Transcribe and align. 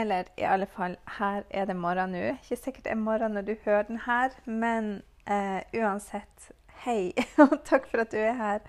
Eller 0.00 0.30
i 0.40 0.46
alle 0.48 0.66
fall, 0.66 0.96
her 1.18 1.42
er 1.50 1.66
det 1.68 1.76
morgen 1.76 2.14
nå. 2.14 2.22
Ikke 2.38 2.56
sikkert 2.56 2.86
det 2.86 2.94
er 2.94 3.00
morgen 3.00 3.34
når 3.36 3.48
du 3.48 3.54
hører 3.64 3.88
den 3.88 4.00
her, 4.06 4.32
men 4.46 5.02
eh, 5.28 5.60
uansett, 5.76 6.50
hei, 6.84 7.12
og 7.44 7.58
takk 7.68 7.88
for 7.90 8.04
at 8.04 8.14
du 8.14 8.20
er 8.22 8.38
her. 8.38 8.64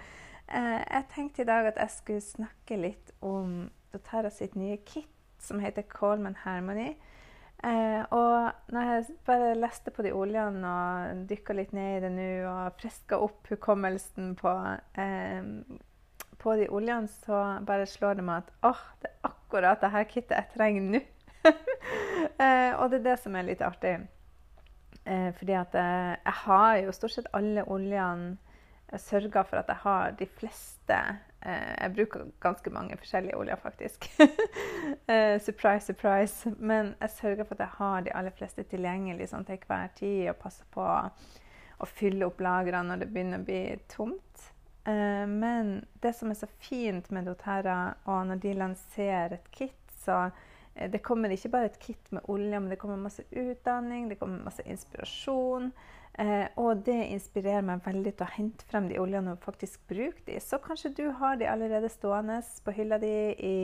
Eh, 0.52 0.82
jeg 0.82 1.08
tenkte 1.16 1.46
i 1.46 1.48
dag 1.48 1.70
at 1.70 1.80
jeg 1.80 1.96
skulle 1.96 2.26
snakke 2.26 2.80
litt 2.82 3.14
om 3.24 3.70
Dotara 3.94 4.32
sitt 4.34 4.58
nye 4.60 4.82
kit 4.84 5.08
som 5.42 5.62
heter 5.64 5.88
Coleman 5.88 6.36
Harmony. 6.44 6.94
Eh, 7.64 8.02
og 8.10 8.52
når 8.74 8.90
jeg 8.90 9.16
bare 9.26 9.54
leste 9.56 9.94
på 9.94 10.02
de 10.02 10.12
oljene 10.18 10.66
og 10.66 11.24
dykka 11.30 11.54
litt 11.54 11.74
ned 11.78 12.00
i 12.00 12.04
det 12.04 12.12
nå 12.16 12.28
og 12.50 12.80
friska 12.82 13.20
opp 13.22 13.52
hukommelsen 13.54 14.34
på, 14.40 14.54
eh, 14.98 15.50
på 16.42 16.56
de 16.58 16.68
oljene, 16.74 17.08
så 17.22 17.62
bare 17.68 17.86
slår 17.86 18.18
det 18.18 18.26
meg 18.26 18.44
at 18.44 18.54
åh, 18.72 18.84
det 19.02 19.12
er 19.12 19.32
akkurat 19.32 19.82
det 19.84 19.94
her 19.94 20.10
kittet 20.10 20.38
jeg 20.40 20.56
trenger 20.58 20.88
nå. 20.90 21.04
eh, 22.44 22.72
og 22.78 22.92
det 22.92 23.02
er 23.02 23.08
det 23.12 23.18
som 23.22 23.36
er 23.36 23.48
litt 23.48 23.64
artig. 23.66 23.98
Eh, 25.06 25.30
fordi 25.38 25.58
at 25.58 25.76
eh, 25.78 26.14
jeg 26.18 26.38
har 26.46 26.78
jo 26.84 26.96
stort 26.96 27.16
sett 27.16 27.34
alle 27.38 27.66
oljene 27.66 28.38
sørga 29.00 29.46
for 29.48 29.62
at 29.62 29.70
jeg 29.72 29.80
har 29.86 30.16
de 30.20 30.26
fleste 30.28 30.96
Jeg 31.42 31.94
bruker 31.96 32.26
ganske 32.44 32.70
mange 32.70 32.98
forskjellige 33.00 33.38
oljer, 33.40 33.56
faktisk. 33.56 34.04
Surprise, 35.46 35.86
surprise. 35.86 36.52
Men 36.60 36.92
jeg 37.00 37.10
sørger 37.10 37.48
for 37.48 37.56
at 37.56 37.64
jeg 37.64 37.76
har 37.78 38.04
de 38.06 38.14
aller 38.14 38.36
fleste 38.36 38.66
tilgjengelig 38.70 39.30
sånn 39.32 39.48
til 39.48 39.64
hver 39.64 39.88
tid, 39.96 40.28
og 40.30 40.38
passer 40.44 40.68
på 40.76 40.84
å 40.84 41.88
fylle 41.88 42.28
opp 42.28 42.44
lagrene 42.44 42.92
når 42.92 43.02
det 43.02 43.10
begynner 43.16 43.42
å 43.42 43.48
bli 43.48 43.64
tomt. 43.90 44.52
Men 44.86 45.74
det 46.04 46.14
som 46.20 46.30
er 46.30 46.38
så 46.44 46.52
fint 46.62 47.10
med 47.16 47.32
doTERRA, 47.32 47.80
og 48.06 48.28
når 48.28 48.44
de 48.44 48.54
lanserer 48.60 49.40
et 49.40 49.50
kit, 49.56 49.98
så 50.04 50.28
det 50.74 51.02
kommer 51.04 51.32
ikke 51.34 51.52
bare 51.52 51.70
et 51.72 51.80
kit 51.82 52.12
med 52.16 52.28
olje, 52.32 52.60
men 52.60 52.70
det 52.72 52.80
kommer 52.80 53.00
masse 53.00 53.24
utdanning, 53.32 54.08
det 54.10 54.18
kommer 54.20 54.44
masse 54.46 54.64
inspirasjon. 54.64 55.72
Eh, 56.20 56.48
og 56.60 56.84
det 56.86 56.98
inspirerer 57.12 57.64
meg 57.64 57.84
veldig 57.86 58.14
til 58.16 58.26
å 58.26 58.34
hente 58.36 58.68
frem 58.72 58.88
de 58.92 59.00
oljene 59.00 59.36
og 59.36 59.44
faktisk 59.44 59.84
bruke 59.92 60.24
de. 60.28 60.40
Så 60.44 60.60
kanskje 60.64 60.94
du 60.98 61.06
har 61.20 61.40
de 61.40 61.50
allerede 61.52 61.92
stående 61.92 62.42
på 62.66 62.76
hylla 62.76 63.00
di, 63.04 63.16
i 63.36 63.58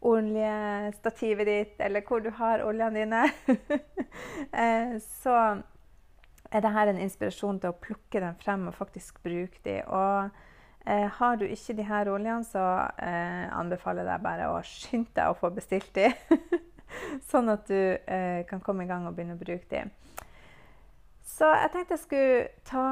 oljestativet 0.00 1.48
ditt, 1.48 1.80
eller 1.80 2.04
hvor 2.08 2.24
du 2.24 2.30
har 2.36 2.64
oljene 2.64 3.04
dine. 3.04 3.24
eh, 4.64 4.96
så 5.22 5.36
er 6.50 6.64
dette 6.64 6.86
en 6.90 7.04
inspirasjon 7.04 7.60
til 7.60 7.72
å 7.72 7.80
plukke 7.80 8.22
dem 8.24 8.38
frem 8.40 8.68
og 8.68 8.78
faktisk 8.80 9.20
bruke 9.24 9.60
de. 9.64 9.82
Og 9.86 10.30
Eh, 10.30 10.40
har 10.86 11.36
du 11.36 11.44
ikke 11.44 11.76
de 11.76 11.84
her 11.84 12.08
oljene, 12.08 12.44
så 12.44 12.64
eh, 13.02 13.46
anbefaler 13.52 14.04
jeg 14.04 14.10
deg 14.10 14.24
bare 14.24 14.50
å 14.50 14.60
skynde 14.64 15.12
deg 15.16 15.30
å 15.30 15.38
få 15.38 15.50
bestilt 15.54 15.90
de. 15.94 16.08
sånn 17.30 17.52
at 17.52 17.66
du 17.68 17.76
eh, 17.76 18.42
kan 18.48 18.62
komme 18.64 18.86
i 18.86 18.90
gang 18.90 19.06
og 19.06 19.16
begynne 19.16 19.36
å 19.36 19.40
bruke 19.40 19.68
de. 19.70 19.84
Så 21.30 21.48
jeg 21.56 21.70
tenkte 21.72 21.96
jeg 21.96 22.02
skulle 22.02 22.40
ta, 22.68 22.86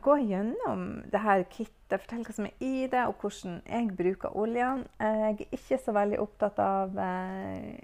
gå 0.00 0.16
gjennom 0.22 0.84
det 1.12 1.20
her 1.20 1.42
kittet, 1.50 1.98
fortelle 2.00 2.24
hva 2.24 2.36
som 2.36 2.46
er 2.48 2.62
i 2.64 2.86
det, 2.92 3.02
og 3.08 3.20
hvordan 3.20 3.58
jeg 3.66 3.90
bruker 3.98 4.36
oljene. 4.38 4.86
Jeg 5.00 5.34
er 5.42 5.58
ikke 5.58 5.80
så 5.82 5.92
veldig 5.96 6.20
opptatt 6.22 6.62
av 6.62 6.96
eh, 6.96 7.82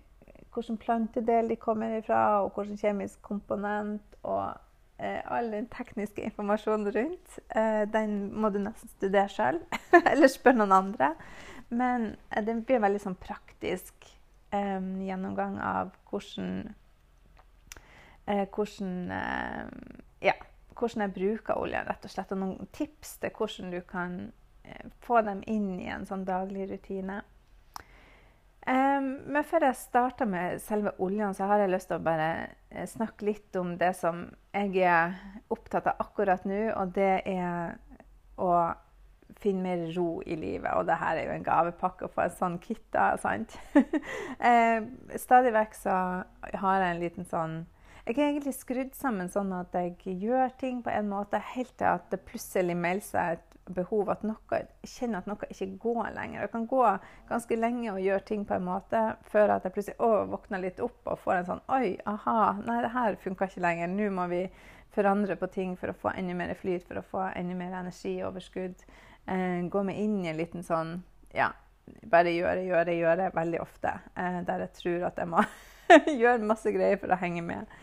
hvilken 0.55 0.81
plantedel 0.81 1.53
de 1.53 1.59
kommer 1.61 1.99
ifra, 1.99 2.45
og 2.45 2.57
hvilken 2.57 2.81
kjemisk 2.81 3.21
komponent. 3.27 4.17
og 4.23 4.57
Eh, 4.57 4.68
all 4.99 5.51
den 5.53 5.69
tekniske 5.71 6.23
informasjonen 6.27 6.93
rundt, 6.95 7.39
eh, 7.55 7.85
den 7.93 8.19
må 8.35 8.51
du 8.51 8.59
nesten 8.59 8.91
studere 8.97 9.29
sjøl, 9.31 9.61
eller 10.11 10.31
spørre 10.31 10.59
noen 10.59 10.75
andre. 10.75 11.13
Men 11.69 12.17
eh, 12.31 12.43
det 12.43 12.57
blir 12.67 12.81
en 12.81 12.87
veldig 12.89 13.03
sånn 13.05 13.19
praktisk 13.21 14.09
um, 14.51 14.97
gjennomgang 15.05 15.59
av 15.63 15.93
hvordan 16.11 16.73
uh, 18.29 18.45
hvordan, 18.55 18.93
uh, 19.13 20.03
ja, 20.25 20.35
hvordan 20.75 21.07
jeg 21.07 21.15
bruker 21.15 21.61
oljen, 21.63 21.87
rett 21.87 22.05
og 22.05 22.13
slett. 22.13 22.35
Og 22.35 22.43
noen 22.43 22.71
tips 22.75 23.19
til 23.23 23.35
hvordan 23.37 23.73
du 23.75 23.81
kan 23.89 24.21
få 25.01 25.23
dem 25.25 25.39
inn 25.49 25.79
i 25.81 25.87
en 25.89 26.05
sånn 26.05 26.27
daglig 26.29 26.67
rutine. 26.69 27.23
Men 29.09 29.47
før 29.47 29.69
jeg 29.69 29.79
starter 29.81 30.29
med 30.29 30.61
selve 30.63 30.93
oljen, 31.05 31.35
så 31.37 31.49
har 31.51 31.63
jeg 31.63 31.73
lyst 31.73 31.91
til 31.91 32.01
å 32.01 32.05
bare 32.05 32.29
eh, 32.71 32.87
snakke 32.89 33.29
litt 33.29 33.57
om 33.61 33.77
det 33.81 33.93
som 33.99 34.27
jeg 34.55 34.85
er 34.85 35.17
opptatt 35.53 35.89
av 35.91 36.03
akkurat 36.05 36.45
nå, 36.49 36.61
og 36.75 36.93
det 36.97 37.15
er 37.29 37.79
å 38.39 38.53
finne 39.39 39.63
mer 39.63 39.85
ro 39.95 40.21
i 40.27 40.37
livet. 40.39 40.71
Og 40.75 40.87
det 40.89 40.99
her 40.99 41.19
er 41.19 41.29
jo 41.29 41.35
en 41.37 41.47
gavepakke 41.47 42.07
å 42.07 42.13
få 42.13 42.27
en 42.27 42.37
sånn 42.39 42.61
kit, 42.63 42.85
da, 42.95 43.13
sant? 43.21 43.55
um, 43.77 44.89
stadig 45.27 45.55
vekk 45.57 45.77
så 45.79 45.99
har 46.63 46.85
jeg 46.85 46.95
en 46.95 47.03
liten 47.03 47.29
sånn 47.29 47.59
Jeg 48.09 48.17
er 48.17 48.31
egentlig 48.31 48.55
skrudd 48.57 48.95
sammen 48.97 49.29
sånn 49.29 49.53
at 49.53 49.75
jeg 49.77 50.17
gjør 50.23 50.55
ting 50.61 50.81
på 50.81 50.91
en 50.91 51.11
måte 51.11 51.41
helt 51.53 51.75
til 51.77 51.91
at 51.91 52.07
det 52.09 52.23
plutselig 52.25 52.77
melder 52.79 53.05
seg 53.05 53.37
et 53.37 53.48
behov 53.75 54.11
at 54.13 54.25
noe, 54.27 54.61
kjenner 54.87 55.23
at 55.23 55.29
noe 55.31 55.49
ikke 55.53 55.71
går 55.83 56.11
lenger. 56.17 56.41
Jeg 56.43 56.53
kan 56.53 56.67
gå 56.71 56.85
ganske 57.29 57.59
lenge 57.59 57.93
og 57.93 58.01
gjøre 58.03 58.25
ting 58.29 58.47
på 58.49 58.57
en 58.57 58.67
måte 58.69 59.03
før 59.33 59.57
at 59.57 59.67
jeg 59.67 59.75
plutselig 59.77 60.01
å, 60.05 60.25
våkner 60.33 60.63
litt 60.63 60.83
opp 60.85 61.13
og 61.13 61.21
får 61.23 61.35
en 61.37 61.49
sånn 61.53 61.63
Oi, 61.77 61.95
aha, 62.09 62.41
nei, 62.65 62.81
det 62.85 62.93
her 62.95 63.19
funka 63.23 63.51
ikke 63.51 63.65
lenger. 63.65 63.93
Nå 63.93 64.11
må 64.17 64.27
vi 64.33 64.43
forandre 64.95 65.37
på 65.39 65.51
ting 65.53 65.77
for 65.79 65.93
å 65.93 65.97
få 65.97 66.13
enda 66.17 66.35
mer 66.39 66.55
flyt, 66.59 66.87
for 66.89 67.01
å 67.01 67.07
få 67.07 67.29
enda 67.37 67.57
mer 67.59 67.77
energioverskudd. 67.83 68.85
Eh, 69.29 69.63
gå 69.69 69.83
meg 69.85 70.01
inn 70.01 70.21
i 70.25 70.31
en 70.31 70.39
liten 70.39 70.65
sånn 70.65 71.03
Ja, 71.37 71.51
bare 72.09 72.33
gjøre, 72.33 72.63
gjøre, 72.65 72.95
gjøre 72.97 73.33
veldig 73.35 73.61
ofte. 73.61 73.99
Eh, 74.17 74.41
der 74.49 74.65
jeg 74.65 74.75
tror 74.79 75.11
at 75.11 75.21
jeg 75.21 75.31
må 75.31 75.45
gjøre 76.23 76.49
masse 76.49 76.73
greier 76.73 77.01
for 77.01 77.13
å 77.13 77.21
henge 77.21 77.45
med. 77.45 77.79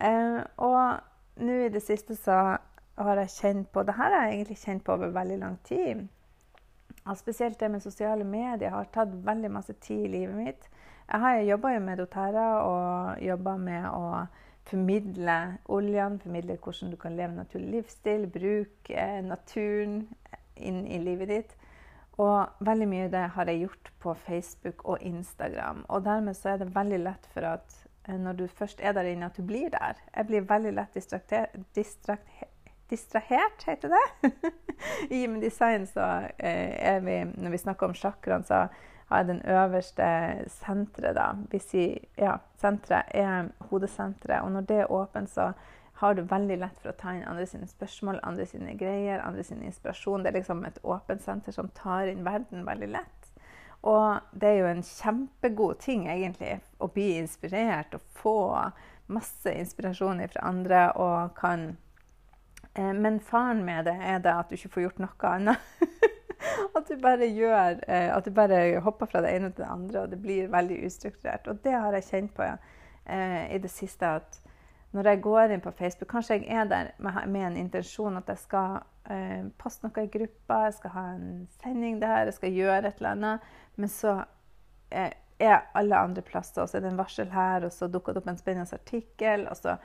Eh, 0.00 0.40
og 0.64 1.44
nå 1.44 1.56
i 1.66 1.72
det 1.72 1.82
siste 1.84 2.16
så 2.18 2.58
har 3.06 3.20
jeg 3.22 3.34
kjent 3.34 3.70
på 3.72 3.82
Det 3.82 3.94
har 3.96 4.16
jeg 4.16 4.34
egentlig 4.34 4.58
kjent 4.58 4.84
på 4.84 4.92
over 4.92 5.14
veldig 5.14 5.38
lang 5.38 5.58
tid. 5.64 6.08
Og 7.06 7.16
spesielt 7.16 7.60
det 7.60 7.70
med 7.70 7.80
sosiale 7.80 8.24
medier 8.24 8.70
har 8.74 8.90
tatt 8.92 9.12
veldig 9.24 9.50
masse 9.50 9.72
tid 9.72 10.04
i 10.04 10.12
livet 10.18 10.36
mitt. 10.36 10.68
Jeg 11.10 11.20
har 11.20 11.40
jobba 11.40 11.78
med 11.78 11.98
doTERRA 11.98 12.48
og 12.62 13.22
jobba 13.24 13.56
med 13.56 13.86
å 13.90 14.04
formidle 14.70 15.38
oljene, 15.72 16.20
formidle 16.22 16.58
hvordan 16.62 16.92
du 16.92 16.98
kan 17.00 17.16
leve 17.18 17.34
naturlig 17.34 17.72
livsstil, 17.80 18.28
bruke 18.30 18.94
eh, 18.94 19.18
naturen 19.24 20.04
inn 20.56 20.84
i 20.86 21.00
livet 21.02 21.32
ditt. 21.32 21.56
Og 22.20 22.64
veldig 22.66 22.88
mye 22.88 23.08
av 23.08 23.14
det 23.14 23.26
har 23.34 23.50
jeg 23.50 23.62
gjort 23.64 23.92
på 24.04 24.14
Facebook 24.26 24.84
og 24.84 25.02
Instagram. 25.02 25.84
Og 25.88 26.04
dermed 26.04 26.36
så 26.36 26.52
er 26.52 26.60
det 26.60 26.74
veldig 26.74 27.00
lett 27.02 27.28
for 27.32 27.48
at 27.48 27.76
eh, 28.04 28.18
når 28.20 28.38
du 28.42 28.46
først 28.46 28.84
er 28.84 28.94
der 28.94 29.08
inne, 29.10 29.30
at 29.30 29.38
du 29.40 29.46
blir 29.46 29.72
der. 29.72 29.98
Jeg 30.14 30.28
blir 30.28 30.48
veldig 30.48 30.74
lett 30.76 30.94
distraktert, 30.94 31.56
distrahert, 32.90 33.64
heter 33.66 33.92
det. 33.94 34.30
I 35.10 35.22
Human 35.22 35.40
Design 35.40 35.86
så 35.86 36.06
eh, 36.38 36.76
er 36.94 37.00
vi, 37.04 37.18
når 37.24 37.54
vi 37.54 37.64
snakker 37.64 37.86
om 37.86 37.94
chakraen, 37.94 38.44
så 38.44 38.66
har 39.10 39.24
jeg 39.24 39.28
den 39.28 39.42
øverste 39.50 40.06
senteret, 40.60 41.16
da. 41.16 41.32
Vi 41.50 41.60
ja, 42.18 42.36
senteret 42.60 43.10
er 43.14 43.50
hodesenteret. 43.70 44.42
Og 44.42 44.52
når 44.52 44.68
det 44.68 44.76
er 44.84 44.92
åpent, 44.92 45.30
så 45.30 45.52
har 46.00 46.14
du 46.14 46.22
veldig 46.22 46.56
lett 46.62 46.78
for 46.80 46.92
å 46.92 46.96
ta 46.96 47.12
inn 47.12 47.26
andre 47.28 47.46
sine 47.46 47.66
spørsmål, 47.68 48.22
andre 48.24 48.46
sine 48.48 48.76
greier, 48.78 49.20
andre 49.20 49.42
sin 49.44 49.64
inspirasjon. 49.66 50.22
Det 50.22 50.30
er 50.30 50.38
liksom 50.38 50.62
et 50.64 50.78
åpent 50.82 51.22
senter 51.22 51.52
som 51.52 51.68
tar 51.76 52.08
inn 52.08 52.22
verden 52.24 52.62
veldig 52.68 52.88
lett. 52.94 53.28
Og 53.82 54.20
det 54.32 54.48
er 54.48 54.58
jo 54.60 54.70
en 54.70 54.86
kjempegod 54.86 55.80
ting, 55.82 56.06
egentlig, 56.08 56.60
å 56.78 56.88
bli 56.92 57.14
inspirert 57.18 57.96
og 57.96 58.06
få 58.22 58.38
masse 59.10 59.52
inspirasjon 59.52 60.22
fra 60.30 60.46
andre 60.48 60.86
og 61.00 61.34
kan 61.36 61.72
men 62.74 63.20
faren 63.20 63.64
med 63.64 63.84
det 63.84 63.96
er 63.98 64.20
det 64.22 64.32
at 64.32 64.50
du 64.50 64.54
ikke 64.54 64.74
får 64.76 64.84
gjort 64.84 65.00
noe 65.02 65.30
annet. 65.30 65.70
at 66.76 66.88
du 66.88 66.96
bare 67.00 67.26
gjør 67.28 67.80
eh, 67.88 68.16
At 68.16 68.24
du 68.24 68.30
bare 68.34 68.80
hopper 68.84 69.10
fra 69.10 69.22
det 69.24 69.32
ene 69.36 69.50
til 69.50 69.64
det 69.64 69.70
andre, 69.70 70.02
og 70.02 70.12
det 70.12 70.20
blir 70.22 70.52
veldig 70.52 70.78
ustrukturert. 70.86 71.48
Og 71.48 71.64
det 71.64 71.74
har 71.74 71.96
jeg 71.96 72.08
kjent 72.08 72.34
på 72.36 72.46
ja, 72.46 72.56
eh, 73.06 73.54
i 73.54 73.58
det 73.58 73.70
siste. 73.70 74.06
at 74.06 74.40
når 74.92 75.06
jeg 75.06 75.22
går 75.22 75.52
inn 75.54 75.62
på 75.62 75.70
Facebook 75.70 76.10
Kanskje 76.10 76.40
jeg 76.40 76.48
er 76.50 76.64
der 76.64 76.88
med, 76.98 77.46
en 77.46 77.56
intensjon 77.56 78.16
at 78.16 78.28
jeg 78.28 78.38
skal 78.38 78.80
eh, 79.10 79.46
poste 79.58 79.86
noe 79.86 80.04
i 80.04 80.10
gruppa, 80.10 80.64
jeg 80.66 80.78
skal 80.80 80.90
ha 80.90 81.06
en 81.14 81.48
sending 81.62 82.00
der, 82.02 82.24
jeg 82.24 82.34
skal 82.34 82.52
gjøre 82.52 82.88
et 82.88 82.96
eller 82.98 83.10
annet. 83.10 83.50
Men 83.76 83.88
så 83.88 84.16
eh, 84.90 85.12
er 85.40 85.70
alle 85.74 85.96
andre 85.96 86.22
plasser, 86.22 86.62
og 86.62 86.68
så 86.68 86.78
er 86.78 86.84
det 86.84 86.90
en 86.90 86.98
varsel 86.98 87.30
her, 87.32 87.64
og 87.64 87.72
så 87.72 87.88
dukker 87.88 88.12
det 88.12 88.22
opp 88.22 88.28
en 88.28 88.40
spennende 88.40 88.74
artikkel. 88.74 89.46
og 89.48 89.56
så 89.56 89.76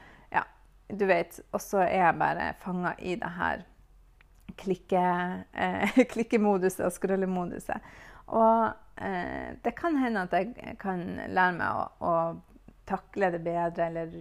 du 0.90 1.06
vet, 1.06 1.40
Og 1.52 1.62
så 1.62 1.84
er 1.86 2.04
jeg 2.06 2.20
bare 2.20 2.54
fanga 2.62 2.94
i 3.00 3.16
det 3.16 3.32
her 3.38 3.64
klikke, 4.58 5.06
eh, 5.54 5.96
klikkemoduset 6.14 6.86
og 6.86 6.92
scrollemoduset. 6.92 7.94
Og 8.28 8.74
eh, 9.02 9.56
det 9.64 9.76
kan 9.78 9.98
hende 9.98 10.28
at 10.28 10.34
jeg 10.34 10.78
kan 10.82 11.04
lære 11.28 11.58
meg 11.58 11.82
å, 11.82 11.88
å 12.00 12.14
takle 12.86 13.32
det 13.34 13.42
bedre 13.46 13.90
eller 13.90 14.14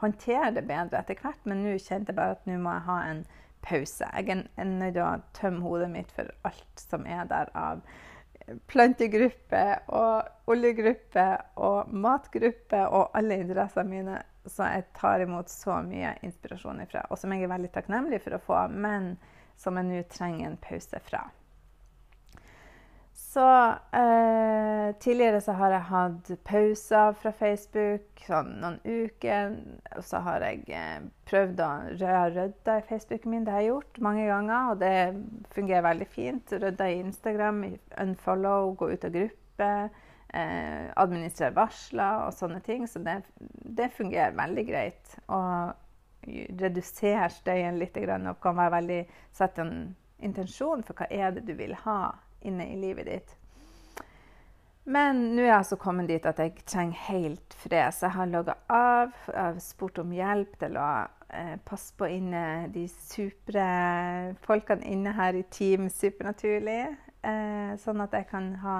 håndtere 0.00 0.52
det 0.54 0.66
bedre 0.68 1.00
etter 1.00 1.18
hvert, 1.20 1.42
men 1.44 1.64
nå 1.64 1.76
kjente 1.78 2.12
jeg 2.12 2.18
bare 2.18 2.36
at 2.36 2.46
nå 2.48 2.58
må 2.62 2.74
jeg 2.76 2.86
ha 2.88 2.98
en 3.10 3.22
pause. 3.66 4.08
Jeg 4.14 4.44
er 4.56 4.68
nødt 4.68 4.94
til 4.94 5.02
å 5.02 5.12
tømme 5.36 5.64
hodet 5.64 5.88
mitt 5.92 6.12
for 6.14 6.30
alt 6.46 6.82
som 6.82 7.06
er 7.08 7.26
der 7.30 7.50
av 7.58 7.82
plantegruppe 8.70 9.62
og 9.98 10.50
oljegruppe 10.52 11.24
og 11.66 11.90
matgruppe 11.90 12.84
og 12.86 13.16
alle 13.18 13.40
interessene 13.42 13.90
mine. 13.90 14.20
Så 14.46 14.68
jeg 14.70 14.86
tar 14.96 15.24
imot 15.24 15.50
så 15.50 15.80
mye 15.86 16.14
inspirasjon 16.26 16.84
ifra, 16.84 17.06
og 17.10 17.18
som 17.18 17.32
jeg 17.34 17.46
er 17.46 17.54
veldig 17.54 17.72
takknemlig 17.74 18.22
for 18.24 18.36
å 18.36 18.44
få, 18.46 18.60
men 18.70 19.16
som 19.58 19.78
jeg 19.80 19.88
nå 19.88 20.04
trenger 20.12 20.50
en 20.50 20.60
pause 20.60 21.00
fra. 21.08 21.24
Så 23.16 23.68
eh, 23.92 24.94
tidligere 25.00 25.40
så 25.40 25.52
har 25.52 25.72
jeg 25.72 25.88
hatt 25.90 26.30
pauser 26.44 27.14
fra 27.20 27.32
Facebook 27.36 28.22
sånn 28.24 28.54
noen 28.62 28.78
uker. 28.84 29.54
Og 29.96 30.04
så 30.04 30.20
har 30.24 30.44
jeg 30.44 30.62
eh, 30.72 31.04
prøvd 31.28 31.62
å 31.64 31.70
rydde 31.96 32.76
i 32.76 32.84
Facebooken 32.88 33.32
min. 33.32 33.44
Det 33.44 33.52
har 33.52 33.64
jeg 33.64 33.70
gjort 33.74 34.00
mange 34.04 34.24
ganger, 34.28 34.70
og 34.72 34.80
det 34.80 35.52
fungerer 35.56 35.84
veldig 35.88 36.08
fint. 36.12 36.56
Rydde 36.64 36.90
i 36.92 36.98
Instagram, 37.02 37.62
unfollow, 38.04 38.74
gå 38.76 38.92
ut 38.92 39.08
av 39.08 39.16
gruppe. 39.16 39.70
Eh, 40.34 40.90
administrere 40.98 41.54
varsler 41.54 42.26
og 42.26 42.34
sånne 42.34 42.60
ting. 42.66 42.86
Så 42.90 43.00
det, 43.04 43.20
det 43.78 43.92
fungerer 43.94 44.34
veldig 44.36 44.64
greit. 44.68 45.16
Og 45.30 45.74
redusere 46.60 47.28
støyen 47.30 47.78
litt 47.78 47.96
og 47.96 48.40
kan 48.42 48.56
være 48.58 48.74
veldig 48.80 49.00
sette 49.36 49.62
en 49.62 49.76
intensjon 50.18 50.82
for 50.82 50.98
hva 50.98 51.06
er 51.10 51.36
det 51.36 51.44
du 51.46 51.54
vil 51.54 51.76
ha 51.84 52.16
inne 52.42 52.66
i 52.72 52.78
livet 52.80 53.06
ditt. 53.06 53.36
Men 54.86 55.22
nå 55.34 55.42
er 55.42 55.48
jeg 55.48 55.56
altså 55.60 55.78
kommet 55.82 56.10
dit 56.10 56.26
at 56.26 56.38
jeg 56.38 56.62
trenger 56.66 56.98
helt 57.08 57.54
fred. 57.58 57.94
Så 57.94 58.06
jeg 58.06 58.16
har 58.18 58.28
logga 58.30 58.54
av. 58.70 59.14
Jeg 59.30 59.40
har 59.40 59.62
spurt 59.62 59.98
om 59.98 60.12
hjelp 60.14 60.52
til 60.60 60.78
å 60.78 60.90
eh, 61.30 61.56
passe 61.66 61.94
på 61.98 62.10
inne 62.18 62.68
de 62.74 62.84
supre 62.90 63.66
folkene 64.46 64.86
inne 64.86 65.14
her 65.16 65.38
i 65.38 65.42
Team 65.50 65.88
Supernaturlig. 65.90 66.84
Eh, 67.26 67.74
sånn 67.82 68.04
at 68.04 68.14
jeg 68.14 68.30
kan 68.30 68.52
ha 68.62 68.78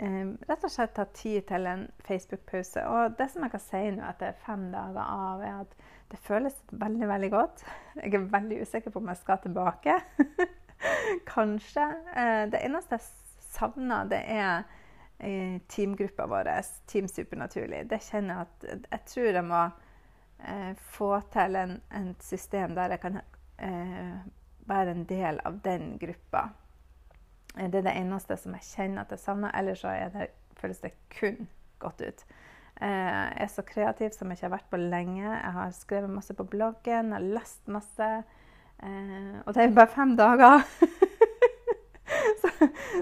eh, 0.00 0.32
rett 0.48 0.64
og 0.66 0.72
slett 0.72 0.96
ta 0.96 1.06
tid 1.14 1.44
til 1.48 1.68
en 1.70 1.86
Facebook-pause. 2.06 2.84
Og 2.88 3.16
det 3.18 3.30
som 3.32 3.44
jeg 3.44 3.54
kan 3.54 3.64
si 3.64 3.82
nå 3.94 4.04
etter 4.08 4.38
fem 4.46 4.68
dager 4.72 5.02
av, 5.04 5.44
er 5.44 5.60
at 5.64 5.76
det 6.10 6.18
føles 6.24 6.56
veldig, 6.72 7.08
veldig 7.08 7.30
godt. 7.30 7.64
Jeg 8.00 8.14
er 8.14 8.30
veldig 8.32 8.62
usikker 8.64 8.90
på 8.90 8.98
om 8.98 9.10
jeg 9.12 9.20
skal 9.20 9.38
tilbake. 9.44 9.98
Kanskje. 11.34 11.86
Eh, 12.16 12.44
det 12.50 12.62
eneste 12.64 12.98
jeg 12.98 13.06
savner, 13.50 14.08
det 14.10 14.22
er 14.26 14.64
eh, 15.18 15.60
teamgruppa 15.68 16.26
vår, 16.30 16.50
Team 16.90 17.08
Supernaturlig. 17.08 17.84
Det 17.90 18.00
kjenner 18.08 18.34
jeg 18.34 18.48
at 18.48 18.90
jeg 18.90 19.06
tror 19.12 19.30
jeg 19.38 19.46
må 19.46 19.62
eh, 20.46 20.72
få 20.96 21.12
til 21.32 21.60
en, 21.60 21.76
en, 21.94 22.14
system 22.20 22.74
der 22.78 22.96
jeg 22.96 23.04
kan 23.04 23.20
være 24.70 24.94
en 24.94 25.04
del 25.04 25.40
av 25.44 25.58
den 25.60 25.98
gruppa. 26.00 26.46
Eh, 27.56 27.70
det 27.70 27.80
er 27.80 27.88
det 27.88 27.96
eneste 27.98 28.36
som 28.38 28.54
jeg 28.56 28.68
kjenner 28.68 29.04
at 29.04 29.14
jeg 29.14 29.24
savner. 29.24 29.54
Ellers 29.58 29.82
så 29.82 29.94
det, 30.14 30.30
føles 30.60 30.82
det 30.84 30.94
kun 31.18 31.48
godt 31.82 32.02
ut. 32.04 32.24
Jeg 32.80 33.44
er 33.44 33.48
så 33.52 33.62
kreativ 33.66 34.14
som 34.16 34.30
jeg 34.30 34.38
ikke 34.38 34.46
har 34.46 34.54
vært 34.54 34.70
på 34.72 34.78
lenge. 34.80 35.24
Jeg 35.26 35.52
har 35.52 35.72
skrevet 35.76 36.12
masse 36.12 36.32
på 36.36 36.46
bloggen, 36.48 37.10
jeg 37.10 37.18
har 37.18 37.26
lest 37.36 37.68
masse. 37.68 38.08
Eh, 38.80 39.36
og 39.44 39.52
det 39.52 39.62
er 39.62 39.68
jo 39.68 39.76
bare 39.76 39.92
fem 39.92 40.14
dager. 40.16 40.62
så, 42.40 42.52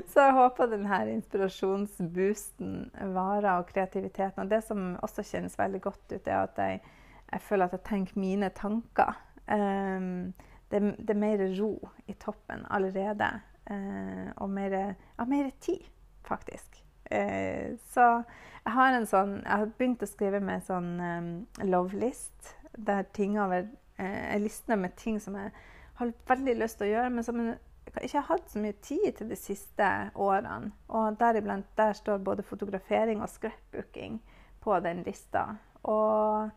så, 0.08 0.24
jeg 0.24 0.34
håper 0.34 0.72
denne 0.72 0.98
inspirasjonsboosten 1.12 2.72
varer, 3.14 3.52
og 3.60 3.70
kreativiteten. 3.70 4.42
Og 4.42 4.50
det 4.50 4.64
som 4.66 4.96
også 5.02 5.26
kjennes 5.30 5.58
veldig 5.58 5.82
godt 5.84 6.16
ut, 6.16 6.26
er 6.26 6.40
at 6.40 6.58
jeg, 6.58 6.82
jeg 7.30 7.46
føler 7.46 7.68
at 7.68 7.78
jeg 7.78 7.86
tenker 7.86 8.18
mine 8.18 8.50
tanker. 8.56 9.14
Det, 9.48 10.80
det, 10.98 11.10
er 11.14 11.22
mer 11.22 11.46
ro 11.60 11.72
i 12.10 12.16
toppen 12.20 12.66
allerede. 12.70 13.30
Uh, 13.68 14.30
og 14.40 14.50
mer, 14.50 14.74
ja, 15.18 15.24
mer 15.28 15.50
tid, 15.60 15.84
faktisk. 16.24 16.80
Uh, 17.12 17.76
så 17.92 18.22
jeg 18.68 18.74
har 18.76 18.92
en 18.92 19.06
sånn 19.08 19.30
Jeg 19.40 19.60
har 19.62 19.70
begynt 19.78 20.02
å 20.04 20.08
skrive 20.08 20.40
med 20.44 20.64
sånn 20.66 20.88
um, 21.00 21.28
love 21.64 21.96
list, 21.96 22.54
der 22.76 23.06
ting 23.16 23.38
over 23.40 23.64
eh, 23.96 24.34
en 24.36 24.80
med 24.80 24.96
ting 24.96 25.16
som 25.20 25.36
jeg 25.40 25.52
har 25.98 26.12
veldig 26.28 26.54
lyst 26.60 26.78
til 26.78 26.86
å 26.86 26.90
gjøre, 26.90 27.10
men 27.10 27.24
som 27.24 27.40
jeg 27.42 27.56
ikke 28.04 28.20
har 28.20 28.28
hatt 28.28 28.50
så 28.52 28.60
mye 28.62 28.76
tid 28.84 29.08
til 29.18 29.30
de 29.32 29.38
siste 29.40 29.88
årene. 30.14 30.70
Og 30.88 31.16
deriblant 31.18 31.66
der 31.76 31.96
står 31.96 32.20
både 32.22 32.44
fotografering 32.46 33.22
og 33.24 33.32
scrapbooking 33.32 34.20
på 34.60 34.78
den 34.84 35.02
lista. 35.06 35.46
Og 35.82 36.50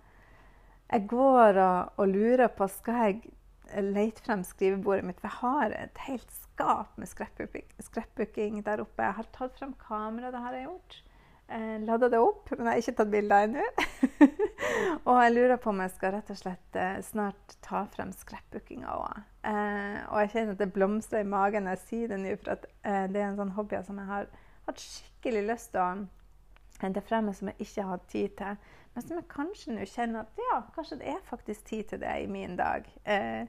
jeg 0.92 1.08
går 1.08 1.58
og, 1.64 1.94
og 1.98 2.12
lurer 2.12 2.52
på 2.54 2.68
skal 2.70 3.06
jeg 3.06 3.34
lete 3.80 4.24
frem 4.26 4.44
skrivebordet 4.48 5.06
mitt. 5.08 5.22
For 5.22 5.30
jeg 5.30 5.40
har 5.42 5.78
et 5.78 6.04
helt 6.08 6.36
skap 6.36 6.98
med 7.00 7.10
scrapbooking 7.10 8.62
der 8.66 8.84
oppe. 8.84 9.06
Jeg 9.06 9.18
har 9.20 9.32
tatt 9.36 9.58
frem 9.60 9.74
kamera, 9.82 10.32
det 10.34 10.44
har 10.44 10.58
jeg 10.58 10.68
gjort. 10.68 11.02
Eh, 11.52 11.80
Lada 11.84 12.08
det 12.10 12.20
opp, 12.24 12.52
men 12.54 12.64
jeg 12.64 12.72
har 12.72 12.82
ikke 12.84 12.98
tatt 13.02 13.12
bilder 13.12 13.48
ennå. 13.48 13.66
og 15.08 15.18
jeg 15.18 15.34
lurer 15.34 15.58
på 15.60 15.74
om 15.74 15.82
jeg 15.84 15.92
skal 15.98 16.16
rett 16.16 16.32
og 16.32 16.40
slett 16.40 16.80
eh, 16.80 17.02
snart 17.04 17.58
ta 17.66 17.84
frem 17.92 18.14
scrapbookinga 18.16 18.94
òg. 18.96 19.20
Eh, 19.50 19.98
og 20.06 20.22
jeg 20.24 20.32
kjenner 20.36 20.56
at 20.56 20.64
det 20.64 20.72
blomstrer 20.76 21.26
i 21.26 21.32
magen 21.34 21.68
når 21.68 21.76
jeg 21.76 21.84
sier 21.90 22.14
det 22.14 22.22
nå, 22.22 22.38
for 22.40 22.56
at, 22.56 22.70
eh, 22.88 23.04
det 23.12 23.20
er 23.20 23.28
en 23.32 23.42
sånn 23.42 23.56
hobby 23.58 23.82
som 23.88 24.00
jeg 24.00 24.12
har 24.14 24.32
hatt 24.70 24.86
skikkelig 24.86 25.44
lyst 25.50 25.74
til 25.74 25.84
å 25.84 25.90
hente 26.86 27.04
frem, 27.06 27.28
som 27.36 27.52
jeg 27.52 27.68
ikke 27.68 27.84
har 27.84 27.98
hatt 27.98 28.08
tid 28.14 28.38
til. 28.40 28.72
Men 28.94 29.04
som 29.06 29.20
jeg 29.20 29.28
kanskje 29.32 29.76
nå 29.76 29.88
kjenner 29.88 30.26
at 30.26 30.40
ja, 30.40 30.62
kanskje 30.76 31.00
det 31.00 31.12
er 31.14 31.28
faktisk 31.28 31.64
tid 31.70 31.84
til 31.92 32.02
det 32.02 32.16
i 32.24 32.28
min 32.32 32.58
dag. 32.60 32.88
Eh, 33.06 33.46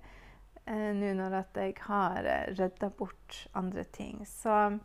eh, 0.66 0.90
nå 0.94 1.14
når 1.18 1.38
at 1.40 1.58
jeg 1.58 1.74
har 1.88 2.28
uh, 2.28 2.52
rydda 2.58 2.92
bort 2.98 3.40
andre 3.58 3.84
ting. 3.84 4.22
Så 4.28 4.78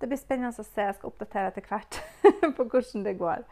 det 0.00 0.08
blir 0.08 0.20
spennende 0.20 0.54
å 0.56 0.64
se. 0.64 0.86
Jeg 0.86 0.96
skal 0.96 1.12
oppdatere 1.12 1.52
etter 1.52 1.68
hvert 1.68 2.00
på 2.56 2.64
hvordan 2.64 3.04
det 3.04 3.18
går. 3.20 3.44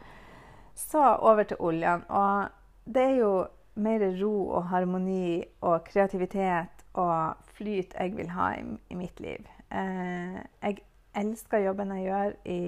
Så 0.78 1.02
over 1.20 1.44
til 1.44 1.60
oljen. 1.60 2.04
Og 2.08 2.48
det 2.88 3.04
er 3.10 3.16
jo 3.20 3.32
mer 3.78 4.02
ro 4.18 4.34
og 4.56 4.68
harmoni 4.72 5.44
og 5.60 5.84
kreativitet 5.86 6.84
og 6.98 7.48
flyt 7.54 7.94
jeg 7.94 8.16
vil 8.16 8.30
ha 8.34 8.52
i, 8.58 8.64
i 8.90 8.98
mitt 8.98 9.20
liv. 9.20 9.46
Eh, 9.70 10.38
jeg 10.62 10.80
elsker 11.18 11.66
jobben 11.66 11.92
jeg 11.96 12.06
gjør 12.08 12.36
i 12.48 12.60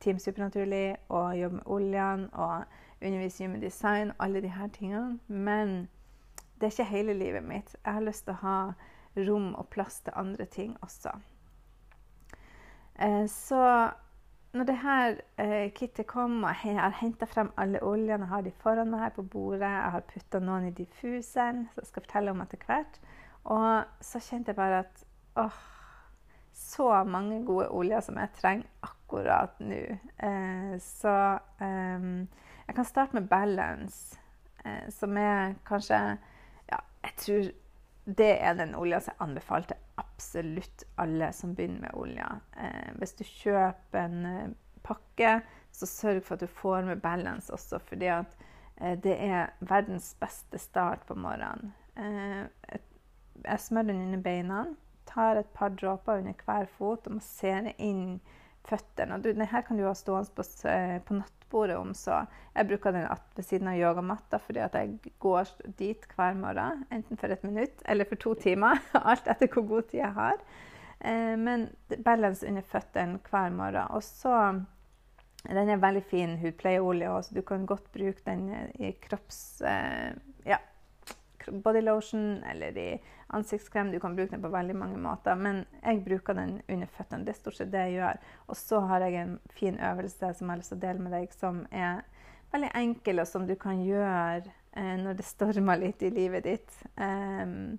Team 0.00 0.18
Supernaturlig 0.18 0.96
og 1.08 1.36
jobber 1.38 1.56
med 1.60 1.70
oljen 1.76 2.26
og 2.32 2.64
underviser 3.04 3.48
med 3.48 3.60
design 3.60 4.12
alle 4.18 4.42
disse 4.44 4.68
tingene. 4.78 5.18
Men 5.26 5.88
det 6.60 6.68
er 6.68 6.74
ikke 6.74 6.90
hele 6.90 7.14
livet 7.18 7.44
mitt. 7.44 7.76
Jeg 7.84 7.92
har 7.92 8.06
lyst 8.06 8.24
til 8.24 8.36
å 8.36 8.42
ha 8.42 8.58
rom 9.16 9.52
og 9.54 9.68
plass 9.68 10.00
til 10.00 10.16
andre 10.16 10.46
ting 10.46 10.76
også. 10.82 11.12
Eh, 13.00 13.26
så 13.28 13.90
når 14.52 14.64
det 14.68 14.76
her 14.76 15.16
eh, 15.40 15.72
kittet 15.72 16.06
kom, 16.06 16.44
og 16.44 16.64
jeg 16.64 16.76
har 16.76 16.94
henta 17.00 17.26
frem 17.26 17.50
alle 17.56 17.80
oljene, 17.82 18.26
jeg 18.26 18.28
har 18.28 18.42
de 18.44 18.52
foran 18.62 18.90
meg 18.92 19.00
her 19.00 19.14
på 19.16 19.22
bordet, 19.22 19.68
jeg 19.68 19.92
har 19.94 20.08
putta 20.12 20.40
noen 20.44 20.68
i 20.68 20.74
diffuseren, 20.76 21.66
som 21.72 21.82
jeg 21.82 21.88
skal 21.88 22.04
fortelle 22.04 22.34
om 22.34 22.42
etter 22.44 22.60
hvert, 22.66 22.98
og 23.44 24.04
så 24.04 24.20
kjente 24.20 24.52
jeg 24.52 24.60
bare 24.60 24.82
at 24.84 25.04
åh, 25.40 25.62
så 26.52 27.04
mange 27.08 27.40
gode 27.48 27.70
oljer 27.72 28.04
som 28.04 28.20
jeg 28.20 28.34
trenger 28.36 28.68
akkurat 28.84 29.56
nå. 29.64 29.80
Eh, 30.28 30.74
så 30.84 31.16
eh, 31.64 32.06
jeg 32.72 32.76
kan 32.78 32.88
starte 32.88 33.14
med 33.18 33.28
Balance, 33.28 34.18
eh, 34.64 34.88
som 34.88 35.16
er 35.20 35.58
kanskje 35.68 35.98
Ja, 36.70 36.78
jeg 37.04 37.16
tror 37.20 37.50
det 38.16 38.30
er 38.40 38.54
den 38.56 38.74
olja 38.74 39.00
som 39.00 39.12
jeg 39.12 39.26
anbefaler 39.26 39.66
til 39.68 40.00
absolutt 40.00 40.84
alle 40.98 41.28
som 41.36 41.52
begynner 41.54 41.84
med 41.84 41.98
olja. 42.00 42.28
Eh, 42.56 42.94
hvis 42.96 43.12
du 43.18 43.24
kjøper 43.28 43.98
en 44.00 44.24
eh, 44.26 44.54
pakke, 44.82 45.34
så 45.70 45.86
sørg 45.86 46.22
for 46.24 46.34
at 46.38 46.46
du 46.46 46.46
får 46.46 46.88
med 46.88 47.04
balance 47.04 47.52
også, 47.52 47.78
fordi 47.78 48.08
at 48.14 48.38
eh, 48.80 48.96
det 48.96 49.18
er 49.20 49.52
verdens 49.60 50.14
beste 50.20 50.58
start 50.58 51.04
på 51.06 51.14
morgenen. 51.14 51.74
Eh, 51.96 52.78
jeg 53.44 53.60
smører 53.60 53.92
den 53.92 54.06
under 54.06 54.24
beina, 54.24 54.64
tar 55.06 55.36
et 55.36 55.52
par 55.52 55.76
dråper 55.76 56.24
under 56.24 56.40
hver 56.46 56.72
fot 56.78 57.06
og 57.06 57.20
masserer 57.20 57.74
inn 57.76 58.22
føttene. 58.68 59.18
Du, 59.22 59.30
denne 59.32 59.62
kan 59.66 59.78
du 59.78 59.84
ha 59.86 59.94
stående 59.96 60.32
på, 60.36 60.44
eh, 60.68 60.98
på 61.04 61.16
nattbordet 61.18 61.78
om 61.78 61.92
så. 61.96 62.22
Jeg 62.54 62.68
bruker 62.70 62.94
den 62.94 63.08
ved 63.36 63.46
siden 63.46 63.70
av 63.72 63.78
yogamatta 63.80 64.40
fordi 64.42 64.62
at 64.64 64.76
jeg 64.78 65.14
går 65.22 65.54
dit 65.78 66.06
hver 66.16 66.36
morgen. 66.38 66.84
Enten 66.94 67.20
for 67.20 67.32
et 67.32 67.46
minutt 67.46 67.82
eller 67.84 68.08
for 68.08 68.20
to 68.22 68.34
timer. 68.34 68.82
Alt 69.10 69.30
etter 69.30 69.50
hvor 69.52 69.66
god 69.68 69.90
tid 69.90 70.02
jeg 70.02 70.12
har. 70.18 70.44
Eh, 71.00 71.34
men 71.38 71.70
balance 72.04 72.46
under 72.46 72.66
føttene 72.74 73.22
hver 73.30 73.50
morgen. 73.56 73.90
Og 73.90 74.04
så 74.06 74.62
Den 75.42 75.68
er 75.68 75.80
veldig 75.82 76.04
fin 76.06 76.36
hudpleieolje, 76.38 77.10
så 77.26 77.34
du 77.34 77.40
kan 77.42 77.64
godt 77.66 77.88
bruke 77.92 78.22
den 78.28 78.44
i 78.78 78.92
kropps... 79.02 79.58
Eh, 81.48 81.82
lotion, 81.82 82.42
eller 82.44 82.78
i 82.78 83.02
ansiktskrem. 83.26 83.90
Du 83.90 84.00
kan 84.00 84.16
bruke 84.16 84.30
den 84.30 84.42
på 84.42 84.48
veldig 84.48 84.76
mange 84.76 84.98
måter, 84.98 85.34
men 85.34 85.64
jeg 85.82 86.04
bruker 86.04 86.34
den 86.34 86.62
under 86.68 86.86
føttene. 86.86 87.24
Det 87.24 87.34
er 87.34 87.40
stort 87.40 87.56
sett 87.56 87.72
det 87.72 87.86
jeg 87.86 87.98
gjør. 88.00 88.18
Og 88.48 88.56
så 88.56 88.80
har 88.80 89.00
jeg 89.00 89.14
en 89.14 89.38
fin 89.50 89.78
øvelse 89.78 90.34
som 90.34 90.46
jeg 90.46 90.52
har 90.52 90.60
lyst 90.60 90.68
til 90.74 90.78
å 90.78 90.86
dele 90.86 90.98
med 90.98 91.12
deg, 91.12 91.32
som 91.32 91.66
er 91.70 92.02
veldig 92.52 92.70
enkel, 92.74 93.20
og 93.20 93.26
som 93.26 93.46
du 93.46 93.54
kan 93.56 93.82
gjøre 93.84 94.44
eh, 94.76 94.96
når 95.00 95.18
det 95.18 95.24
stormer 95.24 95.80
litt 95.80 96.02
i 96.02 96.10
livet 96.10 96.44
ditt. 96.44 96.82
Um, 96.96 97.78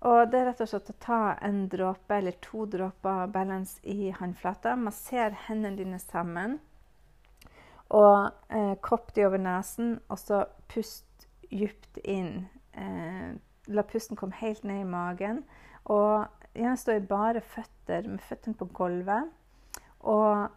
Og 0.00 0.30
det 0.32 0.38
er 0.38 0.46
rett 0.48 0.60
og 0.64 0.68
slett 0.70 0.90
å 0.94 0.96
ta 0.96 1.34
en 1.44 1.66
dråpe 1.68 2.16
eller 2.16 2.32
to 2.40 2.64
dråper 2.64 3.26
balance 3.28 3.80
i 3.84 4.08
håndflata. 4.16 4.72
Masser 4.76 5.36
hendene 5.46 5.76
dine 5.76 5.98
sammen. 6.00 6.58
Og 7.90 8.30
eh, 8.48 8.74
kopp 8.80 9.12
de 9.14 9.26
over 9.26 9.38
nesen, 9.42 9.98
og 10.08 10.18
så 10.22 10.44
pust 10.72 11.26
dypt 11.50 11.98
inn. 12.04 12.48
Eh, 12.72 13.32
la 13.70 13.82
pusten 13.82 14.18
komme 14.18 14.36
helt 14.40 14.64
ned 14.64 14.82
i 14.82 14.88
magen. 14.88 15.44
Og 15.90 16.26
jeg 16.54 16.78
står 16.78 17.00
i 17.00 17.06
bare 17.10 17.42
føtter, 17.44 18.08
med 18.08 18.22
føttene 18.24 18.58
på 18.58 18.68
gulvet. 18.74 19.30
Og 20.00 20.48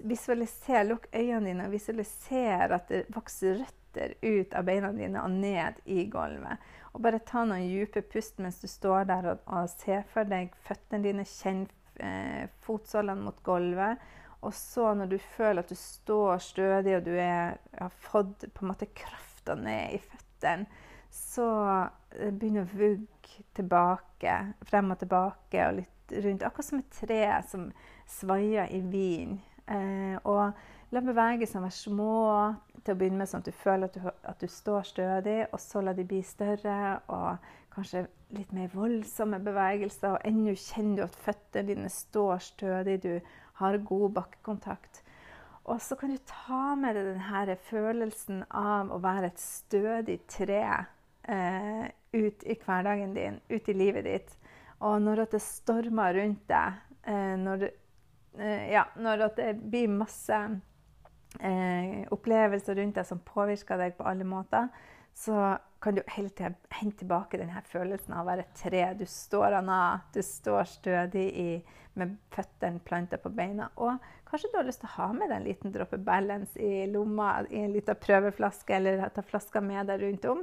visualiser, 0.00 0.84
lukk 0.88 1.08
øynene 1.12 1.50
dine 1.50 1.66
og 1.66 1.74
visualiser 1.74 2.74
at 2.74 2.88
det 2.88 3.04
vokser 3.14 3.58
røtter 3.60 4.14
ut 4.22 4.54
av 4.54 4.66
beina 4.66 4.90
dine 4.94 5.22
og 5.22 5.34
ned 5.34 5.80
i 5.84 6.06
gulvet. 6.10 6.62
Og 6.94 7.02
bare 7.02 7.22
ta 7.26 7.42
noen 7.44 7.66
dype 7.68 8.04
pust 8.06 8.38
mens 8.42 8.60
du 8.62 8.68
står 8.70 9.08
der 9.10 9.30
og, 9.32 9.46
og 9.50 9.70
ser 9.72 10.04
for 10.12 10.28
deg 10.28 10.54
føttene 10.66 11.02
dine. 11.08 11.26
Kjenn 11.26 11.66
eh, 11.98 12.46
fotsålene 12.64 13.26
mot 13.26 13.40
gulvet. 13.46 14.02
Og 14.44 14.52
så 14.54 14.92
når 14.94 15.14
du 15.14 15.18
føler 15.36 15.64
at 15.64 15.72
du 15.72 15.78
står 15.78 16.42
stødig 16.44 16.98
og 16.98 17.06
du 17.06 17.14
er, 17.16 17.56
har 17.78 17.94
fått 18.04 18.44
på 18.52 18.64
en 18.64 18.70
måte 18.74 18.90
krafta 18.92 19.56
ned 19.56 19.96
i 19.96 20.00
føttene, 20.04 20.23
så 21.14 21.48
eh, 22.18 22.30
begynner 22.30 22.64
å 22.64 22.76
vugge 22.78 23.48
tilbake, 23.56 24.36
frem 24.66 24.94
og 24.94 25.00
tilbake 25.02 25.66
og 25.68 25.80
litt 25.80 26.14
rundt. 26.24 26.44
Akkurat 26.46 26.68
som 26.68 26.82
et 26.82 27.00
tre 27.00 27.24
som 27.50 27.68
svaier 28.10 28.70
i 28.74 28.80
vinden. 28.82 29.40
Eh, 29.64 30.16
og 30.28 30.52
La 30.94 31.00
bevegelsene 31.02 31.64
være 31.64 31.74
små 31.74 32.10
til 32.84 32.94
å 32.94 32.98
begynne 33.00 33.18
med, 33.18 33.26
sånn 33.26 33.42
at 33.42 33.48
du 33.48 33.56
føler 33.56 33.88
at 33.88 33.96
du, 33.96 34.04
at 34.30 34.42
du, 34.44 34.46
står 34.50 34.84
stødig. 34.86 35.38
Og 35.50 35.58
så 35.58 35.82
la 35.82 35.94
de 35.96 36.04
bli 36.06 36.20
større 36.22 36.76
og 37.10 37.48
kanskje 37.74 38.04
litt 38.36 38.52
mer 38.54 38.70
voldsomme 38.70 39.40
bevegelser. 39.42 40.14
Og 40.14 40.28
ennå 40.28 40.54
kjenner 40.54 41.00
du 41.00 41.04
at 41.08 41.18
føttene 41.24 41.72
dine 41.72 41.90
står 41.90 42.44
stødig, 42.46 43.00
du 43.02 43.34
har 43.58 43.80
god 43.90 44.14
bakkekontakt. 44.20 45.02
Og 45.64 45.80
så 45.80 45.96
kan 45.96 46.12
du 46.12 46.20
ta 46.28 46.74
med 46.76 46.96
deg 46.98 47.14
denne 47.14 47.56
følelsen 47.70 48.42
av 48.52 48.92
å 48.92 49.00
være 49.00 49.30
et 49.32 49.40
stødig 49.40 50.18
tre 50.28 50.60
eh, 51.24 51.86
ut 52.12 52.44
i 52.44 52.56
hverdagen 52.60 53.14
din, 53.16 53.40
ut 53.48 53.68
i 53.68 53.76
livet 53.76 54.04
ditt. 54.04 54.34
Og 54.84 55.00
når 55.00 55.24
det 55.32 55.40
stormer 55.40 56.18
rundt 56.18 56.44
deg, 56.50 56.82
eh, 57.08 57.36
når, 57.40 57.68
eh, 58.38 58.66
ja, 58.74 58.84
når 58.96 59.28
det 59.38 59.50
blir 59.62 59.88
masse 59.88 60.40
eh, 61.40 62.02
opplevelser 62.12 62.76
rundt 62.76 63.00
deg 63.00 63.08
som 63.08 63.22
påvirker 63.24 63.80
deg 63.80 63.96
på 63.96 64.04
alle 64.04 64.26
måter, 64.28 64.68
så 65.14 65.56
kan 65.80 65.94
du 65.94 66.02
hele 66.10 66.28
tida 66.28 66.52
hente 66.74 67.02
tilbake 67.02 67.38
denne 67.38 67.62
følelsen 67.70 68.14
av 68.16 68.24
å 68.24 68.30
være 68.32 68.44
et 68.46 68.54
tre. 68.58 68.84
Du 68.98 69.04
står 69.08 69.60
an 69.60 69.70
av, 69.70 70.06
du 70.14 70.20
står 70.24 70.64
stødig 70.68 71.26
i, 71.40 71.48
med 71.94 72.16
føttene 72.34 72.82
planta 72.84 73.20
på 73.22 73.30
beina. 73.30 73.68
Og 73.76 73.94
kanskje 74.34 74.50
du 74.50 74.56
har 74.58 74.66
lyst 74.66 74.80
til 74.82 74.90
å 74.90 74.96
ha 74.96 75.12
med 75.14 75.28
deg 75.30 75.36
en 75.36 75.44
liten 75.46 75.72
dråpe 75.74 75.98
balance 76.02 76.58
i 76.58 76.88
lomma 76.90 77.44
i 77.54 77.60
en 77.62 77.74
liten 77.74 77.98
prøveflaske, 78.02 78.74
eller 78.74 79.04
ta 79.14 79.22
flaska 79.22 79.60
med 79.62 79.86
deg 79.86 80.00
rundt 80.02 80.24
om. 80.26 80.40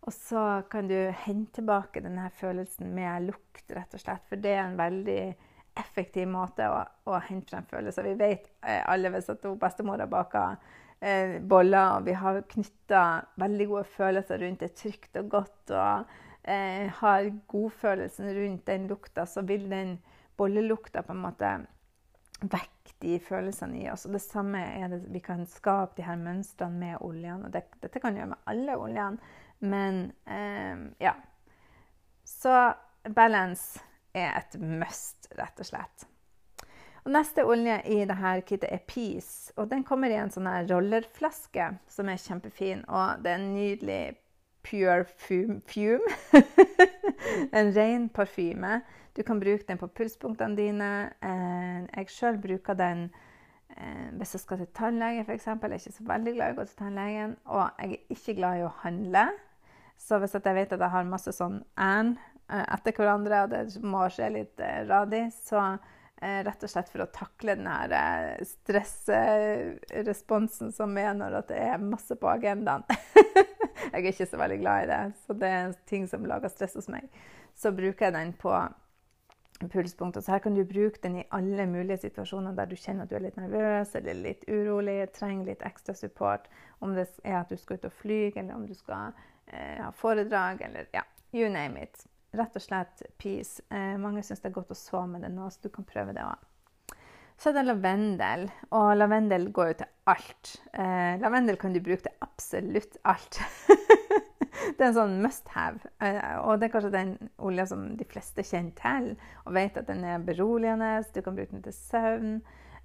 Og 0.00 0.14
så 0.16 0.42
kan 0.72 0.88
du 0.90 0.96
hente 1.26 1.60
tilbake 1.60 2.02
denne 2.02 2.24
følelsen 2.40 2.90
med 2.96 3.28
lukt, 3.28 3.62
rett 3.70 3.94
og 3.94 4.02
slett. 4.02 4.24
For 4.26 4.40
det 4.40 4.54
er 4.56 4.64
en 4.64 4.80
veldig 4.80 5.20
effektiv 5.78 6.26
måte 6.32 6.66
å, 6.72 6.80
å 7.06 7.20
hente 7.28 7.52
frem 7.52 7.68
følelser. 7.70 8.08
Vi 8.08 8.16
vet 8.18 8.48
eh, 8.66 8.80
alle 8.90 9.12
hvis 9.14 9.30
at 9.30 9.46
bestemora 9.60 10.08
baker 10.10 10.56
eh, 10.98 11.36
boller, 11.38 12.00
og 12.00 12.10
vi 12.10 12.16
har 12.18 12.40
knytta 12.50 13.04
veldig 13.44 13.68
gode 13.70 13.84
følelser 13.92 14.42
rundt 14.42 14.64
det 14.66 14.72
trygt 14.80 15.20
og 15.22 15.30
godt, 15.36 15.76
og 15.76 16.10
eh, 16.42 16.90
har 16.98 17.30
godfølelsen 17.52 18.34
rundt 18.40 18.66
den 18.66 18.90
lukta, 18.90 19.28
så 19.28 19.46
vil 19.46 19.70
den 19.70 20.00
bollelukta 20.40 21.06
på 21.06 21.14
en 21.14 21.24
måte 21.28 21.54
vekke 22.40 22.79
de 22.98 23.18
følelsene 23.22 23.82
i 23.82 23.88
oss. 23.90 24.06
Og 24.06 24.14
det 24.16 24.22
samme 24.24 24.60
er 24.60 24.90
det 24.92 25.02
vi 25.12 25.22
kan 25.24 25.46
skape 25.48 25.96
de 25.98 26.06
her 26.06 26.18
mønstrene 26.20 26.78
med 26.80 27.02
oljene. 27.06 27.46
Og 27.46 27.54
det, 27.54 27.64
dette 27.82 28.02
kan 28.02 28.14
vi 28.14 28.22
gjøre 28.22 28.32
med 28.34 28.52
alle 28.52 28.78
oljene, 28.78 29.34
men 29.60 30.04
eh, 30.26 30.86
ja. 31.02 31.14
Så 32.24 32.54
balance 33.16 33.80
er 34.16 34.32
et 34.38 34.56
must, 34.60 35.30
rett 35.38 35.60
og 35.60 35.68
slett. 35.68 36.06
Og 37.04 37.12
neste 37.14 37.44
olje 37.48 37.78
i 37.88 38.02
dette 38.04 38.32
kittet 38.48 38.68
er 38.68 38.82
Peace. 38.86 39.52
og 39.56 39.70
Den 39.70 39.84
kommer 39.84 40.12
i 40.12 40.18
en 40.20 40.32
sånn 40.32 40.48
rollerflaske 40.68 41.70
som 41.88 42.10
er 42.12 42.20
kjempefin. 42.20 42.84
Og 42.88 43.22
det 43.24 43.32
er 43.32 43.40
en 43.40 43.52
nydelig 43.54 44.02
pure 44.66 45.06
fume. 45.16 45.60
en 47.56 47.72
ren 47.76 48.08
parfyme. 48.12 48.80
Du 49.16 49.22
kan 49.26 49.42
bruke 49.42 49.66
den 49.68 49.80
på 49.80 49.90
pulspunktene 49.90 50.58
dine. 50.58 50.92
Eh, 51.24 51.82
jeg 51.96 52.14
sjøl 52.14 52.40
bruker 52.42 52.78
den 52.78 53.08
eh, 53.76 54.08
hvis 54.18 54.36
jeg 54.36 54.44
skal 54.44 54.62
til 54.62 54.72
tannlege, 54.76 55.26
f.eks. 55.26 55.48
Jeg 55.50 55.60
er 55.60 55.78
ikke 55.78 55.98
så 55.98 56.10
veldig 56.10 56.34
glad 56.36 56.50
i 56.50 56.56
å 56.56 56.60
gå 56.60 56.68
til 56.70 56.82
tannlegen. 56.82 57.38
Og 57.50 57.80
jeg 57.80 58.00
er 58.00 58.16
ikke 58.16 58.38
glad 58.38 58.60
i 58.60 58.66
å 58.66 58.74
handle. 58.84 59.28
Så 60.00 60.16
hvis 60.20 60.36
jeg 60.38 60.56
vet 60.56 60.70
at 60.72 60.80
jeg 60.80 60.94
har 60.94 61.08
masse 61.08 61.32
sånn 61.36 61.60
ærend 61.76 62.20
Eh, 62.50 62.66
etter 62.74 62.92
hverandre, 62.96 63.44
og 63.44 63.50
det 63.52 63.60
må 63.86 64.08
skje 64.10 64.30
litt 64.34 64.60
radig. 64.90 65.32
Så 65.36 65.60
rett 66.20 66.64
og 66.66 66.68
slett 66.68 66.90
for 66.92 67.00
å 67.00 67.12
takle 67.14 67.54
den 67.56 67.68
her 67.70 68.42
stressresponsen 68.44 70.68
som 70.76 70.92
er 71.00 71.14
når 71.16 71.48
det 71.48 71.56
er 71.56 71.80
masse 71.80 72.12
på 72.20 72.28
agendaen. 72.28 72.84
jeg 73.94 74.02
er 74.02 74.08
ikke 74.10 74.28
så 74.28 74.36
veldig 74.42 74.58
glad 74.60 74.82
i 74.82 74.90
det, 74.90 74.98
så 75.24 75.32
det 75.40 75.48
er 75.48 75.72
ting 75.88 76.04
som 76.10 76.28
lager 76.28 76.52
stress 76.52 76.76
hos 76.76 76.92
meg. 76.92 77.08
Så 77.56 77.72
bruker 77.72 78.04
jeg 78.10 78.16
den 78.18 78.36
på 78.36 78.52
pulspunkter. 79.68 80.24
Så 80.24 80.32
her 80.32 80.42
kan 80.44 80.54
du 80.56 80.64
bruke 80.64 81.02
den 81.02 81.18
i 81.20 81.26
alle 81.36 81.66
mulige 81.68 82.00
situasjoner 82.06 82.56
der 82.56 82.70
du 82.70 82.76
kjenner 82.78 83.04
at 83.04 83.10
du 83.12 83.18
er 83.18 83.26
litt 83.26 83.36
nervøs 83.36 83.92
eller 84.00 84.22
litt 84.24 84.46
urolig, 84.48 85.02
trenger 85.12 85.50
litt 85.52 85.66
ekstra 85.66 85.94
support. 85.94 86.48
Om 86.80 86.94
det 86.96 87.10
er 87.24 87.42
at 87.42 87.52
du 87.52 87.60
skal 87.60 87.76
ut 87.76 87.90
og 87.90 87.98
fly, 88.00 88.22
eller 88.34 88.54
om 88.56 88.64
du 88.66 88.74
skal 88.78 89.12
eh, 89.52 89.82
ha 89.82 89.90
foredrag, 89.92 90.64
eller 90.64 90.88
ja, 90.96 91.04
you 91.36 91.50
name 91.52 91.82
it 91.82 92.06
rett 92.36 92.56
og 92.56 92.62
slett 92.62 93.02
peace. 93.18 93.62
Eh, 93.70 93.96
mange 94.00 94.22
syns 94.22 94.42
det 94.42 94.50
er 94.50 94.56
godt 94.56 94.74
å 94.74 94.78
sove 94.78 95.06
med 95.14 95.24
det 95.26 95.32
nå, 95.34 95.48
så 95.50 95.66
du 95.66 95.70
kan 95.74 95.86
prøve 95.88 96.14
det 96.16 96.24
òg. 96.24 96.46
Så 97.40 97.50
er 97.50 97.56
det 97.56 97.68
lavendel, 97.70 98.50
og 98.76 98.90
lavendel 99.00 99.48
går 99.56 99.70
jo 99.70 99.78
til 99.80 99.92
alt. 100.12 100.52
Eh, 100.76 101.16
lavendel 101.22 101.56
kan 101.60 101.72
du 101.72 101.80
bruke 101.84 102.04
til 102.04 102.26
absolutt 102.26 103.00
alt. 103.08 103.40
det 104.76 104.84
er 104.84 104.90
en 104.90 104.96
sånn 104.96 105.18
must 105.24 105.48
have. 105.54 105.90
Eh, 106.02 106.36
og 106.42 106.60
det 106.60 106.68
er 106.68 106.74
kanskje 106.74 106.92
den 106.94 107.14
olja 107.42 107.66
som 107.70 107.86
de 107.98 108.06
fleste 108.08 108.44
kjenner 108.46 108.74
til 108.78 109.10
og 109.46 109.54
vet 109.56 109.78
at 109.80 109.88
den 109.90 110.04
er 110.06 110.24
beroligende. 110.24 110.92
Du 111.14 111.20
kan 111.24 111.36
bruke 111.36 111.54
den 111.54 111.64
til 111.64 111.76
søvn. 111.76 112.38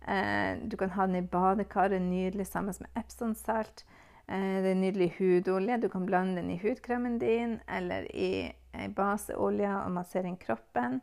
Eh, 0.08 0.62
du 0.64 0.78
kan 0.80 0.94
ha 0.96 1.08
den 1.10 1.22
i 1.22 1.28
badekaret 1.36 2.02
nydelig 2.02 2.48
sammen 2.48 2.76
med 2.80 3.02
Epson-salt. 3.02 3.86
Eh, 4.28 4.62
det 4.64 4.74
er 4.74 4.82
nydelig 4.82 5.12
hudolje. 5.20 5.82
Du 5.82 5.90
kan 5.92 6.06
blande 6.08 6.42
den 6.42 6.54
i 6.54 6.60
hudkremen 6.62 7.20
din 7.22 7.60
eller 7.68 8.08
i 8.14 8.52
baseolje 8.96 9.72
og 9.86 9.96
massere 9.96 10.28
inn 10.30 10.40
kroppen. 10.40 11.00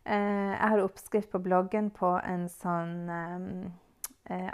Jeg 0.00 0.68
har 0.72 0.80
oppskrift 0.80 1.28
på 1.30 1.42
bloggen 1.44 1.90
på 1.92 2.14
en 2.24 2.46
sånn 2.48 3.10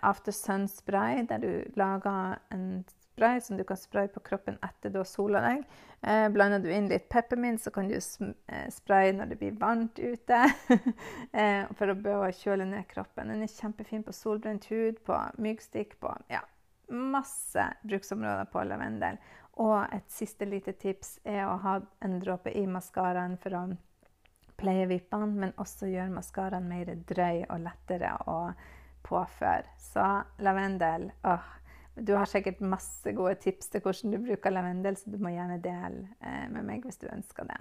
after 0.02 0.34
sun-spray, 0.34 1.22
der 1.30 1.38
du 1.38 1.78
lager 1.78 2.40
en 2.50 2.82
spray 3.16 3.40
som 3.40 3.56
du 3.56 3.64
kan 3.64 3.76
spraye 3.76 4.08
på 4.12 4.20
kroppen 4.20 4.58
etter 4.62 4.90
du 4.92 4.98
har 5.00 5.08
sola 5.08 5.40
deg. 5.40 5.62
Eh, 6.02 6.26
blander 6.28 6.60
du 6.60 6.68
inn 6.72 6.90
litt 6.90 7.08
peppermint, 7.08 7.60
så 7.62 7.70
kan 7.72 7.88
du 7.88 7.96
spraye 8.00 9.14
når 9.16 9.30
det 9.30 9.38
blir 9.40 9.56
varmt 9.56 9.98
ute. 9.98 10.42
for 11.78 11.94
å 11.94 12.28
kjøle 12.36 12.68
ned 12.68 12.84
kroppen. 12.90 13.32
Den 13.32 13.46
er 13.46 13.52
kjempefin 13.52 14.04
på 14.04 14.12
solbrent 14.12 14.68
hud, 14.68 15.00
på 15.08 15.16
myggstikk, 15.40 15.96
på 16.00 16.12
ja, 16.28 16.42
masse 16.92 17.64
bruksområder 17.88 18.52
på 18.52 18.68
lavendel. 18.68 19.18
Og 19.64 19.78
et 19.96 20.08
siste 20.12 20.44
lite 20.44 20.76
tips 20.76 21.16
er 21.24 21.46
å 21.48 21.56
ha 21.64 21.80
en 22.04 22.20
dråpe 22.20 22.52
i 22.52 22.66
maskaraen 22.68 23.38
for 23.40 23.56
å 23.56 23.66
pleie 24.60 24.84
vippene, 24.88 25.32
men 25.32 25.56
også 25.60 25.88
gjøre 25.88 26.12
maskaraen 26.12 26.68
mer 26.68 26.92
drøy 27.08 27.46
og 27.48 27.62
lettere 27.64 28.12
å 28.28 28.40
påføre. 29.06 29.72
Så 29.80 30.04
lavendel 30.44 31.08
åh, 31.24 31.54
Du 31.96 32.12
har 32.12 32.28
sikkert 32.28 32.60
masse 32.60 33.12
gode 33.16 33.38
tips 33.40 33.70
til 33.72 33.80
hvordan 33.80 34.12
du 34.12 34.18
bruker 34.26 34.52
lavendel, 34.52 34.96
så 34.96 35.10
du 35.10 35.16
må 35.22 35.32
gjerne 35.32 35.56
dele 35.64 36.04
eh, 36.20 36.44
med 36.52 36.66
meg 36.68 36.84
hvis 36.84 37.00
du 37.00 37.08
ønsker 37.08 37.48
det. 37.48 37.56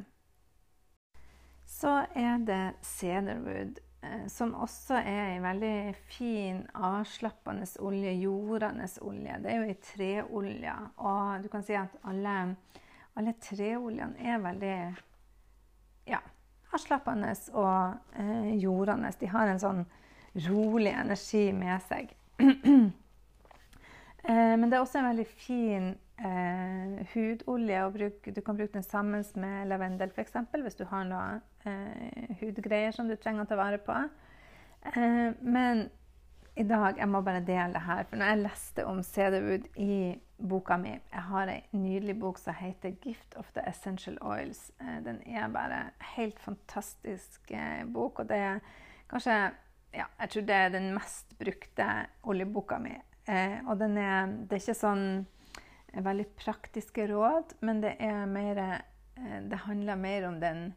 Så 1.66 2.02
er 2.16 2.44
det 2.44 2.64
cedarwood. 2.84 3.80
Eh, 4.06 4.28
som 4.28 4.54
også 4.54 5.00
er 5.00 5.32
ei 5.34 5.40
veldig 5.44 5.96
fin, 6.12 6.62
avslappende 6.76 7.68
olje, 7.80 8.12
jordende 8.20 8.88
olje. 9.02 9.40
Det 9.44 9.52
er 9.52 9.58
jo 9.58 9.70
ei 9.70 9.78
treolje. 9.82 10.76
Og 10.98 11.44
du 11.44 11.50
kan 11.50 11.64
si 11.66 11.78
at 11.80 11.96
alle, 12.04 12.36
alle 13.16 13.36
treoljene 13.42 14.20
er 14.20 14.44
veldig 14.44 14.78
ja, 16.12 16.20
avslappende 16.76 17.34
og 17.54 18.20
eh, 18.20 18.52
jordende. 18.60 19.14
De 19.20 19.32
har 19.32 19.50
en 19.50 19.64
sånn 19.64 19.86
rolig 20.50 20.92
energi 20.92 21.48
med 21.56 21.82
seg. 21.88 22.14
eh, 24.28 24.56
men 24.58 24.70
det 24.70 24.78
er 24.78 24.84
også 24.84 25.00
en 25.02 25.10
veldig 25.10 25.28
fin 25.28 25.90
eh, 26.20 27.02
hudolje. 27.14 27.82
å 27.86 27.92
bruke. 27.94 28.32
Du 28.32 28.42
kan 28.42 28.58
bruke 28.58 28.74
den 28.74 28.86
sammen 28.86 29.26
med 29.36 29.68
lavendel 29.72 30.14
f.eks. 30.14 30.38
hvis 30.54 30.80
du 30.80 30.86
har 30.92 31.06
noe 31.10 31.42
eh, 31.66 32.32
hudgreier 32.42 32.96
som 32.96 33.10
du 33.10 33.16
trenger 33.16 33.46
å 33.46 33.50
ta 33.50 33.60
vare 33.60 33.82
på. 33.82 33.98
Eh, 34.94 35.32
men 35.42 35.88
i 36.56 36.64
dag 36.64 37.00
jeg 37.00 37.12
må 37.12 37.20
bare 37.26 37.44
dele 37.44 37.74
det 37.76 37.84
her. 37.84 38.06
For 38.10 38.20
når 38.20 38.32
jeg 38.32 38.44
leste 38.46 38.86
om 38.88 39.02
cedarwood 39.04 39.68
i 39.82 40.16
boka 40.36 40.76
mi 40.78 40.92
Jeg 40.92 41.24
har 41.30 41.48
ei 41.48 41.62
nydelig 41.72 42.20
bok 42.20 42.38
som 42.40 42.54
heter 42.54 42.96
'Gift 43.02 43.36
of 43.36 43.52
the 43.54 43.62
Essential 43.68 44.18
Oils'. 44.22 44.72
Eh, 44.80 45.04
den 45.04 45.22
er 45.26 45.48
bare 45.48 45.92
helt 46.16 46.40
fantastisk 46.40 47.52
eh, 47.52 47.86
bok. 47.86 48.20
Og 48.20 48.30
det 48.30 48.38
er 48.38 48.60
kanskje 49.10 49.52
ja, 49.94 50.06
jeg 50.20 50.30
tror 50.30 50.42
det 50.42 50.56
er 50.56 50.70
den 50.70 50.94
mest 50.94 51.38
brukte 51.40 52.08
oljeboka 52.24 52.80
mi. 52.80 52.96
Eh, 53.26 53.58
og 53.66 53.80
den 53.80 53.98
er, 53.98 54.28
det 54.46 54.58
er 54.58 54.64
ikke 54.64 54.78
sånn 54.78 55.08
veldig 55.96 56.28
praktiske 56.40 57.08
råd, 57.08 57.56
men 57.66 57.82
det, 57.82 57.96
er 58.00 58.26
mer, 58.30 58.62
eh, 59.18 59.40
det 59.50 59.64
handler 59.66 59.96
mer 60.00 60.28
om 60.28 60.40
den 60.40 60.68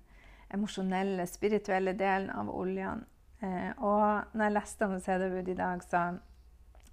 emosjonelle, 0.55 1.27
spirituelle 1.27 1.93
delen 1.99 2.31
av 2.31 2.51
oljene. 2.55 3.05
Eh, 3.41 3.71
og 3.79 4.35
når 4.35 4.45
jeg 4.45 4.55
leste 4.57 4.87
om 4.87 4.97
Cederwood 5.01 5.49
i 5.49 5.59
dag, 5.59 5.83
så 5.87 6.19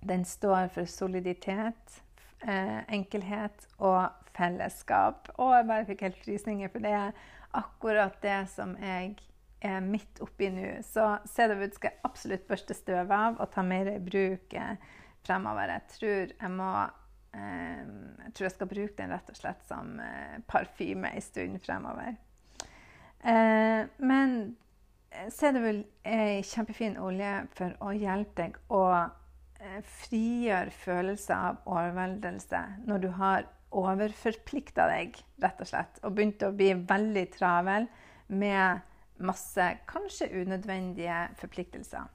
den 0.06 0.26
står 0.26 0.68
for 0.74 0.86
soliditet, 0.86 2.02
eh, 2.46 2.82
enkelhet 2.94 3.66
og 3.80 4.10
fellesskap. 4.36 5.32
Og 5.38 5.56
jeg 5.56 5.68
bare 5.68 5.86
fikk 5.86 6.04
helt 6.06 6.20
frysninger, 6.22 6.70
for 6.70 6.86
det 6.86 6.92
er 6.94 7.16
akkurat 7.56 8.22
det 8.22 8.44
som 8.52 8.76
jeg 8.82 9.16
er 9.62 9.80
midt 9.82 10.22
oppi 10.22 10.52
nå. 10.54 10.84
Så 10.86 11.18
Cederwood 11.26 11.74
skal 11.74 11.94
jeg 11.94 12.06
absolutt 12.06 12.48
børste 12.48 12.78
støv 12.78 13.12
av 13.12 13.40
og 13.40 13.50
ta 13.52 13.64
mer 13.66 13.90
i 13.96 14.00
bruk 14.04 14.54
fremover. 15.26 15.74
Jeg 15.76 15.98
tror 15.98 16.36
jeg 16.36 16.54
må 16.56 16.70
jeg 17.36 18.30
tror 18.32 18.46
jeg 18.46 18.54
skal 18.54 18.70
bruke 18.72 18.96
den 18.96 19.12
rett 19.12 19.28
og 19.28 19.36
slett 19.36 19.66
som 19.68 19.90
parfyme 20.48 21.10
en 21.12 21.24
stund 21.26 21.58
fremover. 21.66 22.14
Men 24.00 24.38
så 25.32 25.50
er 25.50 25.58
en 26.04 26.44
kjempefin 26.46 26.98
olje 27.02 27.34
for 27.56 27.76
å 27.84 27.94
hjelpe 27.96 28.36
deg 28.42 28.58
å 28.74 28.84
eh, 28.96 29.80
frigjøre 30.06 30.74
følelser 30.76 31.52
av 31.52 31.62
overveldelse 31.70 32.62
når 32.88 33.04
du 33.04 33.10
har 33.20 33.48
overforplikta 33.76 34.88
deg, 34.92 35.18
rett 35.44 35.62
og 35.64 35.68
slett, 35.68 35.98
og 36.04 36.16
begynt 36.16 36.44
å 36.46 36.54
bli 36.56 36.72
veldig 36.88 37.26
travel 37.34 37.88
med 38.28 38.84
masse 39.26 39.66
kanskje 39.90 40.32
unødvendige 40.44 41.18
forpliktelser. 41.40 42.08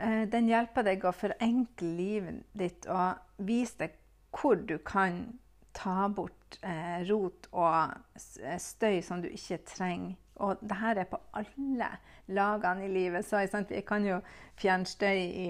Eh, 0.00 0.24
den 0.32 0.48
hjelper 0.48 0.86
deg 0.86 1.04
å 1.04 1.14
forenkle 1.14 1.92
livet 1.98 2.42
ditt 2.56 2.88
og 2.90 3.44
vise 3.46 3.84
deg 3.84 3.96
hvor 4.34 4.56
du 4.56 4.78
kan 4.86 5.24
ta 5.76 6.08
bort 6.08 6.58
eh, 6.62 7.02
rot 7.08 7.46
og 7.52 7.94
støy 8.16 9.00
som 9.04 9.22
du 9.22 9.28
ikke 9.30 9.60
trenger 9.68 10.16
og 10.40 10.60
det 10.64 10.76
er 10.96 11.04
på 11.08 11.20
alle 11.36 11.90
lagene 12.32 12.86
i 12.86 12.92
livet. 12.92 13.26
Så 13.26 13.42
vi 13.68 13.80
kan 13.86 14.06
jo 14.06 14.20
fjerne 14.60 14.88
støy 14.88 15.18
i 15.20 15.48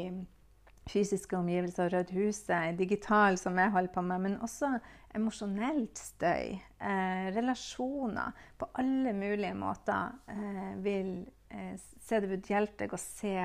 fysiske 0.91 1.37
omgivelser, 1.39 1.93
Rødt 1.93 2.11
huset, 2.11 2.79
digital, 2.79 3.39
som 3.39 3.59
jeg 3.59 3.71
holder 3.71 3.93
på 3.95 4.03
med, 4.03 4.21
men 4.21 4.41
også 4.43 4.73
emosjonelt 5.15 5.99
støy. 5.99 6.59
Eh, 6.81 7.27
relasjoner. 7.37 8.35
På 8.59 8.71
alle 8.75 9.13
mulige 9.13 9.55
måter 9.55 10.17
eh, 10.29 10.73
vil 10.83 11.13
eh, 11.51 11.77
CDBUD 12.09 12.51
hjelpe 12.51 12.85
deg 12.85 12.95
å 12.95 13.01
se 13.01 13.37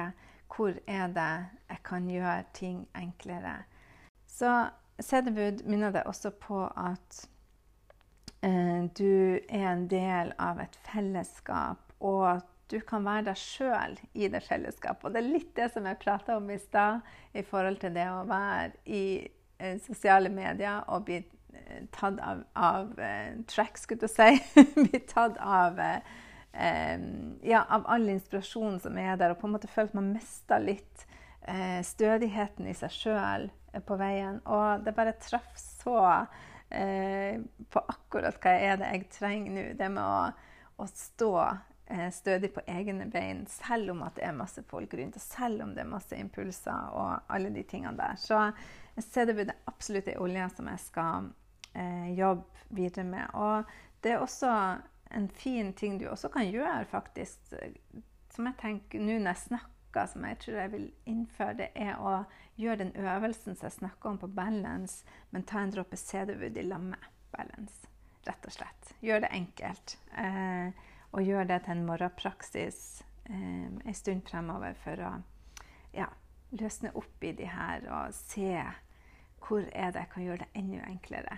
hvor 0.52 0.74
er 0.88 1.08
det 1.14 1.34
jeg 1.70 1.80
kan 1.84 2.10
gjøre 2.10 2.44
ting 2.54 2.88
enklere. 2.96 3.64
Så 4.28 4.70
CDBUD 5.02 5.66
minner 5.68 5.92
deg 5.92 6.08
også 6.08 6.32
på 6.40 6.64
at 6.68 7.26
Eh, 8.46 8.84
du 8.98 9.40
er 9.50 9.70
en 9.72 9.88
del 9.90 10.34
av 10.42 10.60
et 10.62 10.76
fellesskap, 10.86 11.82
og 12.00 12.26
at 12.36 12.52
du 12.70 12.78
kan 12.86 13.06
være 13.06 13.30
deg 13.30 13.40
sjøl 13.40 13.96
i 14.14 14.28
det 14.30 14.42
fellesskapet. 14.46 15.08
Og 15.08 15.16
det 15.16 15.22
er 15.22 15.32
litt 15.32 15.54
det 15.58 15.70
som 15.74 15.88
jeg 15.90 16.02
prata 16.02 16.38
om 16.38 16.50
i 16.54 16.60
stad, 16.62 17.06
i 17.34 17.46
forhold 17.46 17.80
til 17.82 17.96
det 17.96 18.06
å 18.12 18.26
være 18.30 18.74
i 18.86 19.06
eh, 19.58 19.80
sosiale 19.82 20.30
medier 20.34 20.84
og 20.94 21.08
bli 21.08 21.22
eh, 21.22 21.88
tatt 21.96 22.22
av, 22.22 22.44
av 22.54 22.94
eh, 23.02 23.34
track, 23.50 23.82
skulle 23.82 24.06
du 24.06 24.14
si. 24.14 24.30
bli 24.84 25.02
tatt 25.10 25.40
av 25.42 25.82
uh, 25.82 26.16
ja, 26.56 27.66
av 27.68 27.84
all 27.92 28.10
inspirasjonen 28.10 28.80
som 28.80 28.98
er 29.02 29.18
der, 29.20 29.34
og 29.34 29.42
på 29.42 29.50
en 29.50 29.56
måte 29.58 29.68
føler 29.68 29.92
at 29.92 29.98
man 29.98 30.14
mister 30.16 30.62
litt 30.64 31.06
uh, 31.50 31.82
stødigheten 31.84 32.70
i 32.72 32.76
seg 32.78 32.94
sjøl 32.96 33.50
på 33.84 33.98
veien. 34.00 34.40
Og 34.48 34.86
det 34.86 34.96
bare 34.96 35.18
traff 35.20 35.52
så 35.60 36.00
eh, 36.70 37.40
på 37.70 37.80
akkurat 37.80 38.40
hva 38.42 38.58
er 38.58 38.80
det 38.80 38.92
jeg 38.94 39.08
trenger 39.18 39.56
nå. 39.56 39.66
Det 39.80 39.90
med 39.92 40.04
å, 40.04 40.82
å 40.84 40.88
stå 40.90 41.34
eh, 41.42 42.10
stødig 42.14 42.52
på 42.56 42.66
egne 42.72 43.08
bein, 43.12 43.46
selv 43.52 43.96
om 43.96 44.04
at 44.08 44.18
det 44.20 44.28
er 44.30 44.38
masse 44.38 44.64
folk 44.70 44.94
rundt, 44.98 45.20
og 45.20 45.26
selv 45.26 45.66
om 45.66 45.76
det 45.76 45.86
er 45.86 45.92
masse 45.92 46.20
impulser 46.20 46.96
og 46.96 47.32
alle 47.36 47.54
de 47.56 47.66
tingene 47.68 47.98
der. 48.00 48.20
Så 48.20 48.40
CDB 48.96 49.46
er 49.46 49.56
absolutt 49.70 50.12
ei 50.12 50.20
olje 50.22 50.50
som 50.56 50.72
jeg 50.72 50.84
skal 50.86 51.32
eh, 51.74 52.12
jobbe 52.16 52.68
videre 52.76 53.08
med. 53.08 53.32
Og 53.34 54.04
det 54.04 54.16
er 54.16 54.24
også 54.24 54.52
en 55.16 55.30
fin 55.30 55.74
ting 55.74 56.00
du 56.00 56.08
også 56.10 56.30
kan 56.34 56.50
gjøre, 56.52 56.86
faktisk, 56.92 57.56
som 58.36 58.50
jeg 58.50 58.60
tenker 58.62 59.00
nå 59.00 59.20
når 59.20 59.32
jeg 59.34 59.44
snakker 59.48 59.72
som 60.12 60.26
jeg 60.28 60.40
tror 60.44 60.58
jeg 60.60 60.72
vil 60.74 60.88
innføre, 61.08 61.58
det 61.62 61.70
er 61.80 62.00
å 62.04 62.26
gjøre 62.60 62.82
den 62.84 62.96
øvelsen 63.00 63.56
som 63.56 63.70
jeg 63.70 63.78
snakker 63.78 64.10
om 64.10 64.20
på 64.20 64.28
balance, 64.28 65.06
men 65.32 65.46
ta 65.48 65.62
en 65.64 65.72
dråpe 65.72 65.96
cedarwood 66.00 66.58
i 66.60 66.66
lammet 66.68 67.06
balance. 67.32 67.88
Rett 68.26 68.48
og 68.50 68.56
slett. 68.56 68.92
Gjør 69.06 69.24
det 69.24 69.32
enkelt. 69.38 69.98
Eh, 70.18 70.84
og 71.16 71.24
gjør 71.24 71.48
det 71.48 71.62
til 71.64 71.78
en 71.78 71.86
morgenpraksis 71.88 72.80
eh, 73.30 73.68
en 73.72 73.96
stund 73.96 74.26
fremover 74.28 74.76
for 74.84 75.00
å 75.00 75.12
ja, 75.96 76.10
løsne 76.60 76.92
opp 76.98 77.24
i 77.24 77.32
de 77.38 77.48
her 77.48 77.86
og 77.88 78.16
se 78.18 78.52
hvor 79.46 79.68
er 79.72 79.94
det 79.94 80.02
jeg 80.02 80.12
kan 80.12 80.26
gjøre 80.26 80.44
det 80.44 80.60
enda 80.60 80.88
enklere. 80.90 81.38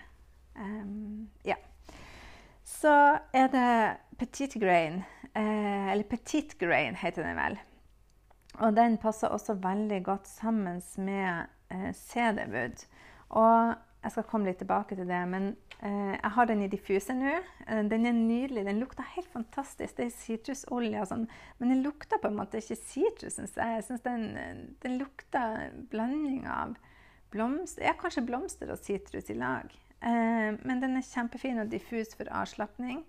Um, 0.57 1.27
ja. 1.45 1.57
Så 2.67 2.91
er 3.31 3.47
det 3.53 3.97
petit 4.19 4.53
grain, 4.59 5.03
eh, 5.33 5.87
eller 5.91 6.03
petit 6.03 6.57
grain 6.59 6.97
heter 6.99 7.23
den 7.23 7.39
vel. 7.39 7.55
Og 8.59 8.75
den 8.75 8.97
passer 8.99 9.31
også 9.31 9.55
veldig 9.63 10.01
godt 10.03 10.27
sammen 10.27 10.81
med 10.97 11.47
eh, 11.71 11.93
cederwood. 11.95 12.83
Og 13.29 13.75
jeg 14.03 14.13
skal 14.13 14.27
komme 14.27 14.49
litt 14.49 14.59
tilbake 14.61 14.97
til 14.97 15.07
det, 15.07 15.21
men 15.31 15.47
eh, 15.79 16.13
jeg 16.17 16.33
har 16.35 16.49
den 16.49 16.65
i 16.65 16.69
diffuser 16.71 17.15
nå. 17.15 17.37
Eh, 17.67 17.83
den 17.87 18.05
er 18.09 18.17
nydelig. 18.17 18.65
Den 18.67 18.83
lukter 18.83 19.07
helt 19.15 19.31
fantastisk. 19.31 19.95
Det 19.97 20.09
er 20.09 20.13
sitrusolje 20.17 21.01
og 21.01 21.11
sånn, 21.11 21.25
men 21.61 21.73
den 21.73 21.83
lukter 21.87 22.19
på 22.19 22.31
en 22.31 22.39
måte 22.41 22.59
ikke 22.59 22.81
sitrus, 22.81 23.37
syns 23.37 23.55
jeg. 23.55 23.79
Jeg 23.79 23.87
synes 23.87 24.05
den, 24.05 24.29
den 24.83 24.99
lukter 24.99 25.69
blanding 25.91 26.43
av 26.51 26.75
blomster, 27.31 27.87
ja, 27.87 27.95
kanskje 27.99 28.27
blomster 28.27 28.75
og 28.75 28.79
sitrus 28.83 29.31
i 29.31 29.39
lag. 29.39 29.71
Eh, 30.01 30.53
men 30.61 30.81
den 30.81 30.97
er 30.97 31.05
kjempefin 31.05 31.61
og 31.63 31.71
diffus 31.71 32.13
for 32.17 32.29
avslapning. 32.29 33.03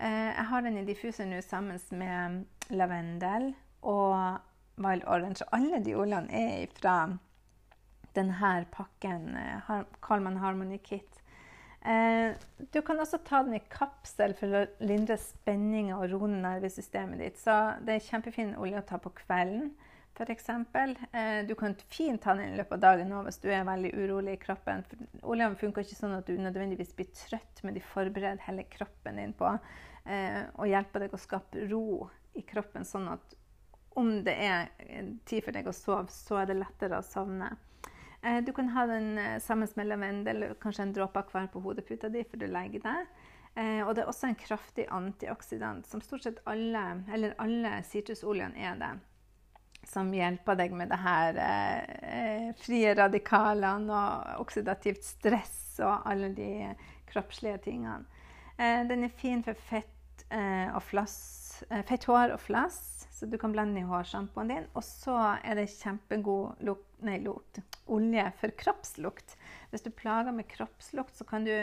Eh, 0.00 0.30
jeg 0.32 0.46
har 0.52 0.64
den 0.64 0.78
i 0.80 0.86
diffuser 0.88 1.28
nå 1.28 1.40
sammen 1.44 1.80
med 1.90 2.72
lavendel 2.72 3.52
og 3.82 4.40
Wild 4.80 5.04
Orange. 5.06 5.44
Alle 5.52 5.82
de 5.84 5.96
ordene 5.96 6.32
er 6.32 6.66
fra 6.80 7.12
denne 8.16 8.66
pakken, 8.72 9.36
eh, 9.36 10.40
Harmony 10.40 10.78
Kit. 10.78 11.16
Du 11.80 12.82
kan 12.82 13.00
også 13.00 13.24
ta 13.24 13.42
den 13.42 13.54
i 13.54 13.62
kapsel 13.70 14.34
for 14.36 14.52
å 14.52 14.66
lindre 14.84 15.16
spenninger 15.16 15.96
og 15.96 16.10
roe 16.12 16.28
nervesystemet 16.28 17.18
ditt. 17.18 17.38
Så 17.38 17.78
det 17.80 17.94
er 17.94 18.04
kjempefin 18.04 18.56
olje 18.56 18.82
å 18.82 18.84
ta 18.84 18.98
på 18.98 19.08
kvelden, 19.08 19.70
f.eks. 20.20 20.48
Eh, 21.12 21.40
du 21.48 21.54
kan 21.58 21.74
fint 21.88 22.22
ta 22.22 22.34
den 22.36 22.54
i 22.54 22.60
løpet 22.60 22.78
av 22.78 22.84
dagen 22.84 23.10
nå 23.12 23.22
hvis 23.26 23.40
du 23.42 23.48
er 23.52 23.66
veldig 23.68 23.92
urolig 23.96 24.36
i 24.36 24.42
kroppen. 24.42 24.84
Oljen 25.22 25.56
funker 25.60 25.86
ikke 25.86 25.98
sånn 25.98 26.18
at 26.18 26.28
du 26.28 26.36
nødvendigvis 26.38 26.94
blir 26.98 27.10
trøtt, 27.16 27.64
men 27.64 27.76
de 27.76 27.84
forbereder 27.84 28.42
hele 28.46 28.66
kroppen 28.70 29.20
din 29.20 29.36
på 29.36 29.56
og 30.10 30.62
å 30.64 30.66
hjelpe 30.66 30.98
deg 31.02 31.12
å 31.12 31.18
skape 31.20 31.66
ro 31.68 32.08
i 32.34 32.40
kroppen, 32.48 32.86
sånn 32.88 33.04
at 33.12 33.34
om 34.00 34.08
det 34.24 34.32
er 34.32 34.70
tid 35.28 35.44
for 35.44 35.54
deg 35.54 35.68
å 35.68 35.74
sove, 35.76 36.08
så 36.10 36.40
er 36.40 36.48
det 36.48 36.56
lettere 36.56 36.98
å 36.98 37.04
sovne. 37.04 37.50
Eh, 38.22 38.44
du 38.44 38.52
kan 38.52 38.68
ha 38.68 38.86
den 38.86 39.18
eh, 39.18 39.38
sammen 39.40 39.68
med 39.74 39.86
lavendel, 39.86 40.44
kanskje 40.60 40.82
en 40.82 40.92
dråpe 40.92 41.22
hver 41.32 41.48
på 41.52 41.62
hodeputa 41.64 42.10
di 42.12 42.24
før 42.28 42.42
du 42.42 42.48
legger 42.52 42.84
deg. 42.84 43.12
Eh, 43.56 43.80
og 43.82 43.94
det 43.96 44.04
er 44.04 44.10
også 44.10 44.28
en 44.28 44.38
kraftig 44.38 44.86
antioksidant, 44.92 45.88
som 45.88 46.02
stort 46.04 46.26
sett 46.26 46.42
alle, 46.48 46.84
eller 47.12 47.34
alle 47.40 47.80
sitrusoljene 47.88 48.60
er 48.60 48.76
det. 48.80 48.92
Som 49.90 50.12
hjelper 50.14 50.58
deg 50.58 50.74
med 50.76 50.92
det 50.92 51.00
her 51.02 51.38
eh, 51.42 52.50
frie 52.60 52.92
radikalene 52.94 53.90
og 53.90 54.44
oksidativt 54.44 55.02
stress 55.02 55.80
og 55.82 56.06
alle 56.06 56.30
de 56.36 56.50
kroppslige 57.10 57.58
tingene. 57.64 58.06
Eh, 58.54 58.84
den 58.86 59.08
er 59.08 59.18
fin 59.18 59.42
for 59.42 59.58
fett 59.66 60.24
eh, 60.30 60.70
og 60.70 60.84
flass, 60.86 61.18
fett 61.88 62.06
hår 62.06 62.36
og 62.36 62.42
flass. 62.44 62.80
Så 63.10 63.26
du 63.26 63.36
kan 63.36 63.52
blande 63.52 63.82
i 63.82 63.84
hårsjampoen 63.84 64.48
din. 64.48 64.70
Og 64.78 64.84
så 64.86 65.16
er 65.44 65.58
det 65.58 65.66
kjempegod 65.74 66.62
lukt, 66.64 66.86
nei, 67.04 67.18
lukt, 67.20 67.58
olje 67.90 68.24
for 68.40 68.54
kroppslukt. 68.62 69.34
Hvis 69.72 69.84
du 69.84 69.90
plager 69.92 70.32
med 70.32 70.48
kroppslukt, 70.48 71.18
så 71.18 71.26
kan 71.28 71.44
du 71.48 71.54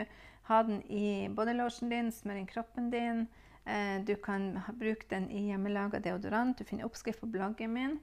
Ha 0.48 0.62
den 0.63 0.78
i 0.88 1.28
bodylotionen 1.28 1.90
din, 1.92 2.12
smør 2.16 2.38
inn 2.40 2.46
kroppen 2.48 2.86
din. 2.88 3.26
Eh, 3.68 3.98
du 4.08 4.13
kan 4.16 4.62
bruke 4.80 5.04
den 5.10 5.26
i 5.28 5.50
hjemmelaga 5.50 6.00
deodorant. 6.00 6.56
Du 6.56 6.63
finner 6.63 6.88
oppskrift 6.88 7.20
på 7.20 7.28
bloggen 7.28 7.74
min. 7.74 7.98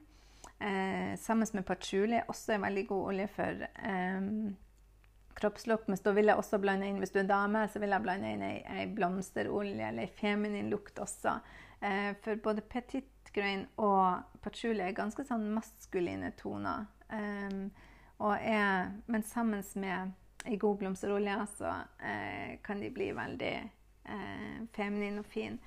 Eh, 0.59 1.15
sammen 1.19 1.47
med 1.53 1.65
patchouli, 1.67 2.21
også 2.27 2.55
en 2.55 2.63
veldig 2.63 2.85
god 2.87 3.07
olje 3.11 3.27
for 3.27 3.65
eh, 3.65 4.29
kroppslukt. 5.35 5.87
Men 5.87 5.99
da 6.03 6.13
vil 6.15 6.31
jeg 6.31 6.39
også 6.39 6.59
blande 6.63 6.87
inn, 6.87 7.01
hvis 7.03 7.11
du 7.11 7.19
er 7.21 7.29
dame, 7.29 7.65
så 7.67 7.81
vil 7.83 7.91
jeg 7.95 8.05
blande 8.05 8.31
inn 8.31 8.45
ei, 8.45 8.55
ei 8.63 8.85
blomsterolje 8.95 9.89
eller 9.89 10.07
ei 10.07 10.15
feminin 10.21 10.71
lukt 10.71 10.99
også. 11.03 11.37
Eh, 11.81 12.13
for 12.23 12.39
både 12.43 12.63
petit 12.63 13.33
grain 13.35 13.65
og 13.83 14.39
patchouli 14.43 14.85
er 14.85 14.95
ganske 14.95 15.25
sånn 15.27 15.49
maskuline 15.55 16.31
toner. 16.39 16.87
Um, 17.11 17.67
er, 18.39 18.93
men 19.11 19.23
sammen 19.27 19.63
med 19.75 20.13
ei 20.47 20.55
god 20.61 20.79
blomsterolje 20.79 21.35
så 21.57 21.71
eh, 21.99 22.55
kan 22.63 22.79
de 22.79 22.89
bli 22.95 23.09
veldig 23.13 23.55
eh, 23.59 24.61
feminine 24.73 25.19
og 25.19 25.27
fine. 25.27 25.59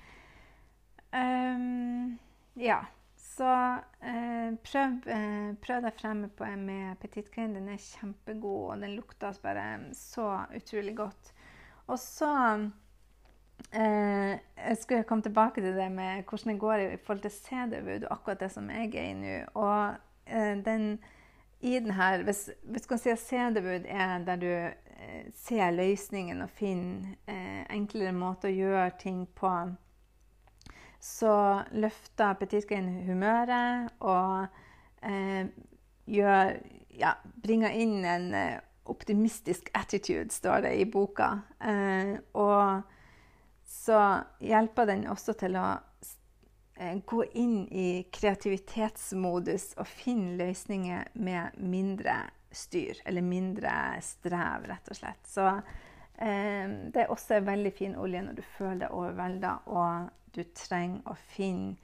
Um, 1.12 2.16
ja. 2.56 2.86
Så 3.38 3.50
eh, 4.02 4.54
prøv, 4.66 4.94
eh, 5.06 5.50
prøv, 5.62 5.82
deg 5.84 5.94
frem 5.94 6.24
med 6.64 6.98
Petit 6.98 7.28
Den 7.36 7.68
er 7.70 7.78
kjempegod, 7.78 8.72
og 8.72 8.80
den 8.82 8.96
lukter 8.96 9.36
bare 9.42 9.94
så 9.94 10.44
utrolig 10.56 10.96
godt. 10.96 11.32
Og 11.86 11.98
så 11.98 12.32
eh, 13.72 14.34
Jeg 14.56 14.76
skulle 14.80 15.04
komme 15.04 15.22
tilbake 15.22 15.62
til 15.62 15.76
det 15.76 15.90
med 15.92 16.24
hvordan 16.24 16.52
det 16.52 16.60
går 16.60 16.74
i 16.74 16.96
forhold 16.96 17.22
til 17.22 17.30
CD-wood, 17.30 18.08
akkurat 18.10 18.40
det 18.40 18.50
som 18.52 18.70
jeg 18.70 18.94
er 18.94 19.10
i 19.10 19.14
nå. 19.14 19.38
Og 19.54 19.94
eh, 20.26 20.64
den, 20.64 20.98
i 21.60 21.78
den 21.78 21.90
her, 21.90 22.22
hvis, 22.22 22.50
hvis 22.62 22.82
du 22.82 22.88
kan 22.88 22.98
si 22.98 23.14
at 23.14 23.22
CD-wood 23.22 23.86
er 23.86 24.18
der 24.26 24.36
du 24.36 24.50
eh, 24.50 25.30
ser 25.34 25.70
løsningen 25.70 26.42
og 26.42 26.50
finner 26.50 27.14
eh, 27.28 27.66
enklere 27.70 28.12
måter 28.12 28.50
å 28.50 28.58
gjøre 28.58 28.90
ting 28.98 29.28
på 29.34 29.52
så 31.00 31.62
løfter 31.78 32.34
Petitgrain 32.40 32.88
humøret 33.06 33.92
og 34.02 34.48
eh, 35.06 35.46
gjør, 36.10 36.54
ja, 36.98 37.14
bringer 37.42 37.76
inn 37.78 38.00
en 38.04 38.32
eh, 38.34 38.60
optimistisk 38.88 39.70
attitude, 39.76 40.30
står 40.34 40.64
det 40.66 40.74
i 40.80 40.86
boka. 40.88 41.30
Eh, 41.60 42.16
og 42.32 42.82
så 43.68 44.00
hjelper 44.40 44.88
den 44.88 45.06
også 45.12 45.36
til 45.38 45.58
å 45.60 45.66
eh, 46.80 46.96
gå 47.04 47.22
inn 47.38 47.60
i 47.68 47.88
kreativitetsmodus 48.12 49.74
og 49.78 49.90
finne 49.90 50.38
løsninger 50.40 51.12
med 51.20 51.60
mindre 51.60 52.24
styr, 52.50 53.02
eller 53.04 53.22
mindre 53.22 53.72
strev, 54.02 54.66
rett 54.70 54.88
og 54.90 54.98
slett. 54.98 55.28
Så 55.28 55.50
det 56.18 56.98
er 56.98 57.12
også 57.14 57.36
en 57.36 57.46
veldig 57.46 57.70
fin 57.76 57.92
olje 57.94 58.20
når 58.26 58.38
du 58.40 58.42
føler 58.56 58.80
deg 58.80 58.94
overvelda 58.98 59.52
og 59.70 60.08
du 60.34 60.40
trenger 60.56 61.06
å 61.06 61.14
finne 61.34 61.76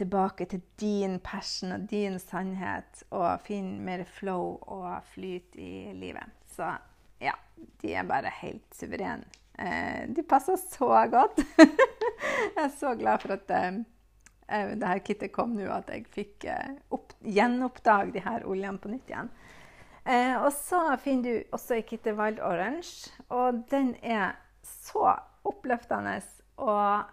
tilbake 0.00 0.46
til 0.48 0.62
din 0.80 1.18
passion 1.20 1.74
og 1.74 1.84
din 1.90 2.18
sannhet, 2.22 3.02
og 3.10 3.42
finne 3.44 3.82
mer 3.84 4.06
flow 4.08 4.56
og 4.62 4.88
flyt 5.12 5.58
i 5.60 5.92
livet. 5.96 6.32
Så 6.54 6.70
ja, 7.20 7.34
de 7.82 7.92
er 7.92 8.08
bare 8.08 8.32
helt 8.40 8.64
suverene. 8.76 9.28
Eh, 9.60 10.06
de 10.08 10.24
passer 10.24 10.56
så 10.56 10.88
godt. 11.12 11.42
jeg 11.60 12.64
er 12.64 12.72
så 12.78 12.94
glad 12.96 13.20
for 13.20 13.36
at 13.36 13.52
eh, 13.52 13.82
eh 14.48 14.72
det 14.80 14.88
her 14.88 15.02
kittet 15.04 15.34
kom 15.36 15.52
nå, 15.58 15.68
at 15.68 15.92
jeg 15.92 16.06
fikk 16.14 16.48
eh, 16.48 16.78
gjenoppdage 17.20 18.24
her 18.24 18.48
oljene 18.48 18.80
på 18.80 18.94
nytt 18.94 19.12
igjen. 19.12 19.28
Eh, 20.06 20.36
og 20.40 20.52
så 20.56 20.96
finner 21.02 21.22
du 21.22 21.56
også 21.56 21.80
i 21.80 21.86
Kitty 21.86 22.14
Wild 22.16 22.40
Orange, 22.40 23.12
og 23.28 23.64
den 23.70 23.94
er 24.02 24.38
så 24.62 25.16
oppløftende. 25.44 26.20
og 26.56 27.04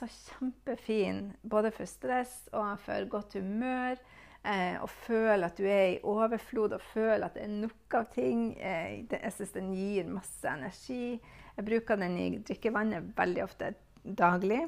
så 0.00 0.06
kjempefin 0.08 1.32
både 1.42 1.70
for 1.70 1.84
stress 1.84 2.48
og 2.56 2.78
for 2.80 3.04
godt 3.12 3.36
humør. 3.36 4.00
Eh, 4.40 4.80
og 4.80 4.88
føle 4.88 5.44
at 5.44 5.58
du 5.58 5.66
er 5.68 5.86
i 5.90 5.98
overflod 6.08 6.72
og 6.72 6.80
føle 6.80 7.26
at 7.26 7.34
det 7.36 7.42
er 7.44 7.52
nok 7.52 7.96
av 7.98 8.06
ting. 8.14 8.54
Eh, 8.56 9.04
jeg 9.12 9.32
syns 9.36 9.52
den 9.52 9.74
gir 9.76 10.08
masse 10.08 10.48
energi. 10.48 11.18
Jeg 11.56 11.66
bruker 11.66 12.00
den 12.00 12.16
i 12.16 12.28
drikkevannet 12.38 13.12
veldig 13.18 13.44
ofte 13.44 13.74
daglig. 14.02 14.62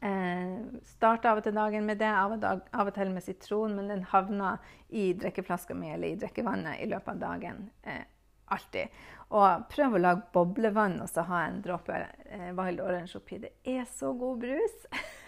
Eh, 0.00 0.80
Starta 0.86 1.32
av 1.32 1.40
og 1.40 1.46
til 1.46 1.56
dagen 1.56 1.86
med 1.86 2.00
det, 2.02 2.08
av 2.08 2.36
og, 2.36 2.40
dag, 2.42 2.64
av 2.72 2.88
og, 2.88 2.94
til 2.96 3.12
med 3.12 3.24
sitron, 3.24 3.76
men 3.76 3.90
den 3.92 4.06
havner 4.12 4.62
i 4.88 5.12
drikkeflaska 5.18 5.76
mi 5.78 5.92
eller 5.92 6.12
i 6.12 6.18
drikkevannet 6.20 6.80
i 6.82 6.88
løpet 6.90 7.14
av 7.14 7.22
dagen. 7.22 7.64
Eh, 7.82 8.04
alltid. 8.52 9.02
Og 9.32 9.64
prøv 9.72 9.96
å 9.96 10.00
lage 10.00 10.26
boblevann 10.34 10.98
og 11.00 11.08
så 11.08 11.24
ha 11.24 11.46
en 11.46 11.62
dråpe 11.64 11.96
eh, 11.96 12.50
Wild 12.56 12.82
Orange 12.84 13.16
oppi. 13.16 13.38
Det 13.40 13.52
er 13.64 13.86
så 13.88 14.12
god 14.18 14.42
brus! 14.42 14.74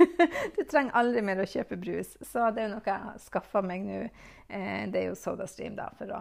du 0.57 0.61
trenger 0.69 0.97
aldri 1.01 1.23
mer 1.25 1.41
å 1.41 1.49
kjøpe 1.49 1.79
brus. 1.81 2.13
Så 2.21 2.51
det 2.53 2.65
er 2.65 2.69
jo 2.69 2.75
noe 2.75 2.85
jeg 2.91 3.07
har 3.07 3.23
skaffa 3.25 3.65
meg 3.65 3.87
nå. 3.87 4.03
Eh, 4.49 4.83
det 4.93 5.01
er 5.01 5.09
jo 5.09 5.17
SodaStream, 5.19 5.79
da, 5.79 5.89
for 5.97 6.13
å, 6.13 6.21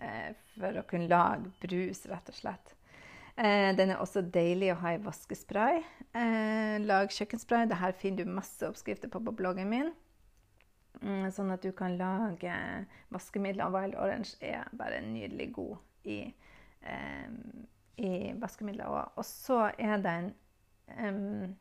eh, 0.00 0.30
for 0.54 0.80
å 0.80 0.86
kunne 0.88 1.10
lage 1.12 1.52
brus, 1.64 2.06
rett 2.08 2.32
og 2.32 2.40
slett. 2.40 2.74
Eh, 3.36 3.70
den 3.76 3.90
er 3.90 3.98
også 3.98 4.22
deilig 4.22 4.70
å 4.72 4.78
ha 4.84 4.94
i 4.94 5.02
vaskespray. 5.02 5.82
Eh, 6.14 6.78
lag 6.84 7.10
kjøkkenspray. 7.10 7.68
Dette 7.70 7.92
finner 7.98 8.24
du 8.24 8.36
masse 8.36 8.66
oppskrifter 8.68 9.10
på 9.10 9.22
på 9.24 9.34
bloggen 9.34 9.70
min. 9.70 9.92
Mm, 11.02 11.30
sånn 11.34 11.50
at 11.50 11.62
du 11.62 11.72
kan 11.74 11.96
lage 11.98 12.54
vaskemidler. 13.12 13.72
Wild 13.74 13.98
Orange 13.98 14.36
er 14.40 14.68
bare 14.78 15.02
nydelig 15.02 15.52
god 15.56 15.76
i 16.04 16.20
i 17.96 18.32
vaskemidler. 18.40 19.12
Og 19.16 19.24
så 19.24 19.70
er 19.78 20.00
den 20.04 20.32
um, 20.98 21.54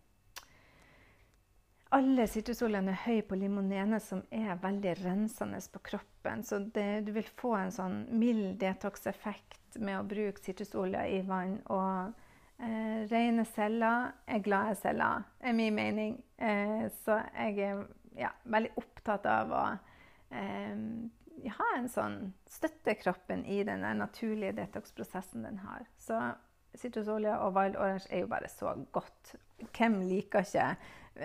Alle 1.93 2.25
sitrusoljene 2.25 2.89
er 2.89 3.03
høye 3.05 3.25
på 3.29 3.37
limonene, 3.37 3.99
som 4.01 4.23
er 4.33 4.57
veldig 4.61 4.95
rensende 5.03 5.59
på 5.73 5.81
kroppen. 5.91 6.41
Så 6.43 6.63
det, 6.73 7.05
du 7.05 7.11
vil 7.13 7.27
få 7.37 7.53
en 7.59 7.73
sånn 7.73 7.99
mild 8.17 8.57
detox-effekt 8.61 9.59
med 9.81 9.99
å 9.99 10.05
bruke 10.07 10.43
sitrusolje 10.43 11.01
i 11.15 11.21
vann. 11.27 11.57
Og 11.73 12.13
eh, 12.59 13.03
rene 13.11 13.45
celler 13.53 14.13
er 14.27 14.45
glade 14.45 14.77
celler, 14.81 15.25
er 15.39 15.57
min 15.57 15.75
mening. 15.75 16.17
Eh, 16.37 16.87
så 17.03 17.19
jeg 17.33 17.59
er 17.65 17.83
ja, 18.19 18.31
veldig 18.43 18.73
opptatt 18.81 19.27
av 19.29 19.53
å 19.53 19.65
eh, 20.33 20.87
ha 21.57 21.69
en 21.77 21.89
sånn 21.91 22.17
Støtte 22.53 22.93
kroppen 22.99 23.41
i 23.49 23.63
den 23.65 23.81
naturlige 23.97 24.53
detox-prosessen 24.59 25.47
den 25.47 25.57
har. 25.65 25.87
Så 25.97 26.19
sitrusolje 26.77 27.33
og 27.41 27.55
wild 27.57 27.77
orange 27.81 28.07
er 28.09 28.23
jo 28.23 28.29
bare 28.29 28.49
så 28.51 28.75
godt. 28.93 29.33
Hvem 29.73 30.01
liker 30.05 30.45
ikke 30.45 30.67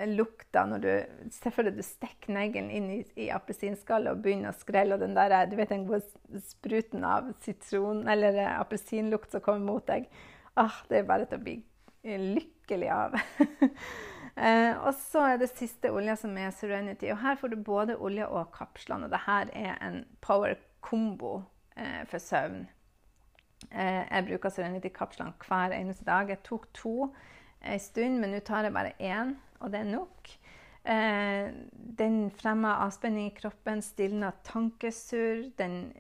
lukta 0.06 0.66
når 0.68 0.82
du 0.84 0.90
deg 1.32 1.72
du 1.72 1.82
stikker 1.84 2.34
neglen 2.36 2.68
inn 2.70 2.90
i, 2.92 2.98
i 3.24 3.28
appelsinskallet 3.32 4.12
og 4.12 4.24
begynner 4.24 4.52
å 4.52 4.60
skrelle, 4.60 4.96
og 4.96 5.04
den 5.04 5.16
der, 5.16 5.46
du 5.48 5.56
vet 5.56 5.72
den 5.72 5.86
gode 5.88 6.40
spruten 6.44 7.06
av 7.08 7.32
sitron 7.44 8.04
eller 8.08 8.36
appelsinlukt 8.58 9.32
som 9.32 9.44
kommer 9.44 9.64
mot 9.72 9.86
deg. 9.88 10.10
Ah, 10.58 10.82
det 10.90 11.00
er 11.00 11.08
bare 11.08 11.28
til 11.30 11.40
å 11.40 11.46
bli 11.46 11.58
lykkelig 12.04 12.94
av. 12.94 13.18
Eh, 14.38 14.70
og 14.86 14.92
så 14.94 15.24
er 15.32 15.40
det 15.40 15.48
siste 15.50 15.90
olja 15.90 16.14
som 16.14 16.36
er 16.38 16.52
Serenity. 16.54 17.08
Og 17.10 17.18
her 17.18 17.34
får 17.40 17.50
du 17.50 17.56
både 17.66 17.96
olje 17.98 18.22
og 18.30 18.52
kapslene. 18.54 19.08
Og 19.08 19.10
det 19.10 19.18
her 19.24 19.48
er 19.50 19.72
en 19.82 19.96
power 20.22 20.54
combo 20.78 21.40
eh, 21.74 22.04
for 22.06 22.22
søvn. 22.22 22.68
Eh, 23.72 24.04
jeg 24.04 24.26
bruker 24.28 24.54
Serenity-kapslene 24.54 25.34
hver 25.42 25.74
eneste 25.74 26.06
dag. 26.06 26.30
Jeg 26.30 26.44
tok 26.46 26.68
to 26.70 27.08
en 27.66 27.82
stund, 27.82 28.20
men 28.22 28.36
nå 28.36 28.40
tar 28.46 28.68
jeg 28.68 28.76
bare 28.76 28.94
én, 29.02 29.34
og 29.60 29.72
det 29.72 29.82
er 29.82 29.90
nok. 29.90 30.30
Eh, 30.88 31.50
den 31.72 32.30
fremmer 32.30 32.84
avspenning 32.84 33.28
i 33.28 33.36
kroppen, 33.36 33.82
stilner 33.84 34.38
tankesurr. 34.46 35.50
Den 35.58 35.90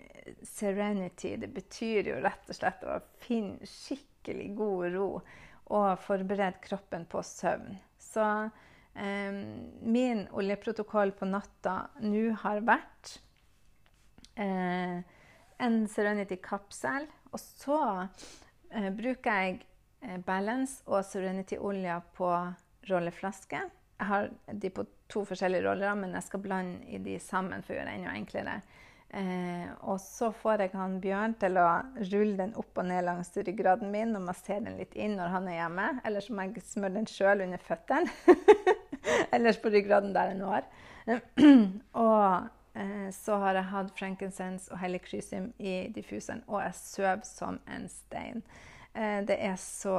Serenity, 0.44 1.34
det 1.40 1.50
betyr 1.52 2.12
jo 2.12 2.22
rett 2.24 2.48
og 2.48 2.56
slett 2.56 2.84
å 2.84 2.98
finne 3.22 3.68
skikkelig 3.68 4.48
god 4.56 4.88
ro 4.94 5.10
og 5.68 6.00
forberede 6.00 6.62
kroppen 6.64 7.04
på 7.08 7.22
søvn. 7.24 7.76
Så 8.00 8.24
eh, 8.94 9.40
min 9.84 10.24
oljeprotokoll 10.32 11.12
på 11.16 11.28
natta 11.28 11.78
nå 12.04 12.30
har 12.44 12.64
vært 12.64 13.18
eh, 14.40 15.00
en 15.58 15.80
Serenity-kapsel. 15.90 17.08
Og 17.32 17.40
så 17.42 17.80
eh, 18.72 18.88
bruker 18.96 19.42
jeg 19.42 19.60
eh, 20.00 20.16
Balance 20.24 20.80
og 20.88 21.04
Serenity-olja 21.04 22.00
på 22.16 22.32
rolleflaske. 22.90 23.62
Jeg 23.98 24.06
har 24.06 24.28
de 24.52 24.70
på 24.70 24.84
to 25.10 25.24
forskjellige 25.26 25.64
roller, 25.66 25.94
men 25.98 26.14
jeg 26.14 26.26
skal 26.28 26.42
blande 26.44 27.00
de 27.04 27.16
sammen 27.22 27.64
for 27.64 27.74
å 27.74 27.78
gjøre 27.78 27.90
det 27.90 27.96
enda 27.98 28.14
enklere. 28.14 28.60
Eh, 29.08 29.68
og 29.88 29.96
så 30.04 30.28
får 30.36 30.66
jeg 30.66 30.74
han 30.76 30.98
Bjørn 31.00 31.34
til 31.40 31.56
å 31.56 31.68
rulle 32.10 32.36
den 32.36 32.52
opp 32.60 32.76
og 32.76 32.90
ned 32.90 33.06
langs 33.06 33.32
ryggraden 33.32 33.88
min 33.88 34.12
og 34.18 34.26
massere 34.26 34.60
den 34.66 34.76
litt 34.76 34.92
inn 35.00 35.16
når 35.16 35.32
han 35.32 35.48
er 35.48 35.58
hjemme. 35.62 35.88
Eller 36.04 36.24
så 36.24 36.36
må 36.36 36.44
jeg 36.44 36.66
smøre 36.68 36.98
den 36.98 37.08
sjøl 37.08 37.46
under 37.46 37.64
føttene. 37.64 38.12
Ellers 39.34 39.60
på 39.62 39.72
ryggraden 39.72 40.12
der 40.12 40.34
den 40.34 40.44
var. 40.44 40.68
og 42.04 42.48
eh, 42.76 43.08
så 43.16 43.40
har 43.40 43.56
jeg 43.56 43.70
hatt 43.72 43.94
frankincense 43.96 44.72
og 44.74 44.82
helichrysum 44.82 45.54
i 45.56 45.78
diffuseren, 45.94 46.44
og 46.46 46.60
jeg 46.66 46.76
sover 46.76 47.24
som 47.24 47.62
en 47.64 47.88
stein. 47.88 48.44
Eh, 48.92 49.22
det 49.24 49.38
er 49.40 49.56
så 49.62 49.96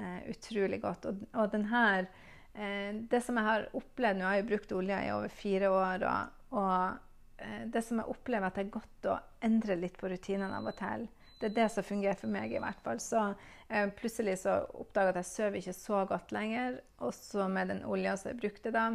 eh, 0.00 0.30
utrolig 0.32 0.80
godt. 0.80 1.10
Og, 1.10 1.26
og 1.36 1.52
den 1.52 1.68
her 1.68 2.08
Det 2.56 3.20
som 3.20 3.36
jeg 3.36 3.44
har 3.44 3.66
opplevd 3.76 4.16
Nå 4.16 4.24
har 4.24 4.38
jeg 4.38 4.46
brukt 4.48 4.70
olja 4.72 5.02
i 5.04 5.10
over 5.12 5.28
fire 5.28 5.68
år. 5.68 6.04
og, 6.08 6.54
og 6.56 7.42
eh, 7.42 7.66
det 7.72 7.82
som 7.84 8.00
jeg 8.00 8.12
opplever 8.12 8.48
at 8.48 8.56
det 8.56 8.64
er 8.64 8.74
godt 8.78 9.08
å 9.12 9.18
endre 9.44 9.76
litt 9.76 9.98
på 10.00 10.08
rutinene 10.08 10.56
av 10.56 10.70
og 10.70 10.78
til. 10.78 11.04
Det 11.36 11.50
er 11.50 11.56
det 11.58 11.66
som 11.74 11.84
fungerer 11.84 12.16
for 12.16 12.32
meg, 12.32 12.54
i 12.54 12.62
hvert 12.62 12.80
fall. 12.84 13.00
Så 13.02 13.20
eh, 13.68 13.90
plutselig 13.98 14.38
så 14.44 14.62
oppdaga 14.72 15.10
jeg 15.10 15.16
at 15.16 15.20
jeg 15.20 15.30
sover 15.32 15.58
ikke 15.60 15.76
så 15.76 16.04
godt 16.08 16.32
lenger. 16.32 16.80
Også 17.04 17.48
med 17.52 17.74
den 17.74 17.84
olja 17.84 18.16
som 18.16 18.32
jeg 18.32 18.40
brukte 18.40 18.72
da. 18.72 18.86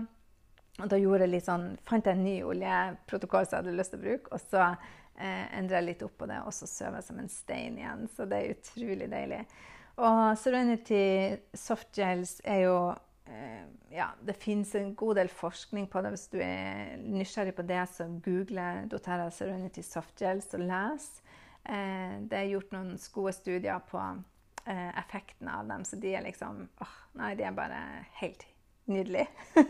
Og 0.79 0.89
da 0.89 0.97
gjorde 0.97 1.27
jeg 1.27 1.33
litt 1.35 1.45
sånn, 1.45 1.67
fant 1.85 2.07
jeg 2.07 2.17
en 2.17 2.25
ny 2.25 2.39
oljeprotokoll 2.47 3.45
som 3.45 3.59
jeg 3.59 3.65
hadde 3.65 3.77
lyst 3.77 3.93
til 3.93 4.01
å 4.01 4.05
bruke. 4.07 4.33
Og 4.33 4.41
så 4.47 4.63
eh, 4.71 5.45
endra 5.59 5.81
jeg 5.81 5.89
litt 5.91 6.03
opp 6.07 6.17
på 6.23 6.29
det, 6.31 6.39
og 6.47 6.55
så 6.55 6.69
sover 6.69 6.97
jeg 6.97 7.09
som 7.11 7.21
en 7.21 7.31
stein 7.31 7.77
igjen. 7.77 8.09
Så 8.15 8.25
det 8.31 8.39
er 8.39 8.55
utrolig 8.55 9.11
deilig. 9.11 9.43
Og 10.01 10.21
Serenity 10.39 11.05
softgels 11.53 12.39
er 12.47 12.63
jo 12.63 12.75
eh, 12.89 13.07
Ja, 13.91 14.09
det 14.23 14.37
finnes 14.39 14.75
en 14.75 14.93
god 14.95 15.17
del 15.19 15.29
forskning 15.29 15.87
på 15.91 16.01
det. 16.01 16.13
Hvis 16.13 16.29
du 16.31 16.37
er 16.43 16.95
nysgjerrig 17.01 17.53
på 17.57 17.65
det, 17.67 17.81
så 17.91 18.07
google 18.23 18.85
doTERRA 18.91 19.29
Serenity 19.35 19.83
softgels 19.83 20.47
og 20.55 20.63
les. 20.63 21.07
Eh, 21.63 22.15
det 22.23 22.37
er 22.37 22.51
gjort 22.53 22.71
noen 22.73 22.95
gode 23.13 23.33
studier 23.35 23.83
på 23.89 23.99
eh, 24.65 24.89
effekten 24.99 25.51
av 25.51 25.67
dem, 25.69 25.83
så 25.85 25.99
de 26.01 26.15
er 26.15 26.25
liksom 26.25 26.63
åh, 26.81 26.97
Nei, 27.19 27.33
de 27.35 27.43
er 27.43 27.55
bare 27.55 27.81
helt 28.21 28.47
nydelige. 28.87 29.27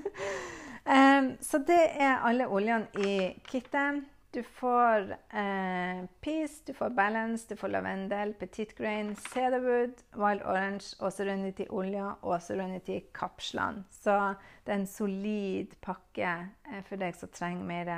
Så 1.41 1.60
det 1.62 1.80
er 2.02 2.24
alle 2.26 2.47
oljene 2.50 2.88
i 3.06 3.12
kittet. 3.45 4.02
Du 4.32 4.44
får 4.44 5.12
eh, 5.12 6.06
Peace, 6.22 6.63
du 6.65 6.74
får 6.74 6.89
Balance, 6.89 7.46
du 7.50 7.56
får 7.56 7.67
lavendel, 7.67 8.34
Petit 8.34 8.78
Grain, 8.78 9.15
Cedarwood, 9.15 10.04
Wild 10.15 10.46
Orange 10.48 10.96
og 11.00 11.12
Serenity-olja 11.12 12.13
og 12.22 12.38
Serenity-kapslene. 12.41 13.84
Så 13.91 14.15
det 14.63 14.72
er 14.72 14.80
en 14.80 14.88
solid 14.88 15.76
pakke 15.84 16.30
eh, 16.48 16.80
for 16.88 17.02
deg 17.02 17.17
som 17.20 17.34
trenger 17.36 17.67
mer 17.67 17.91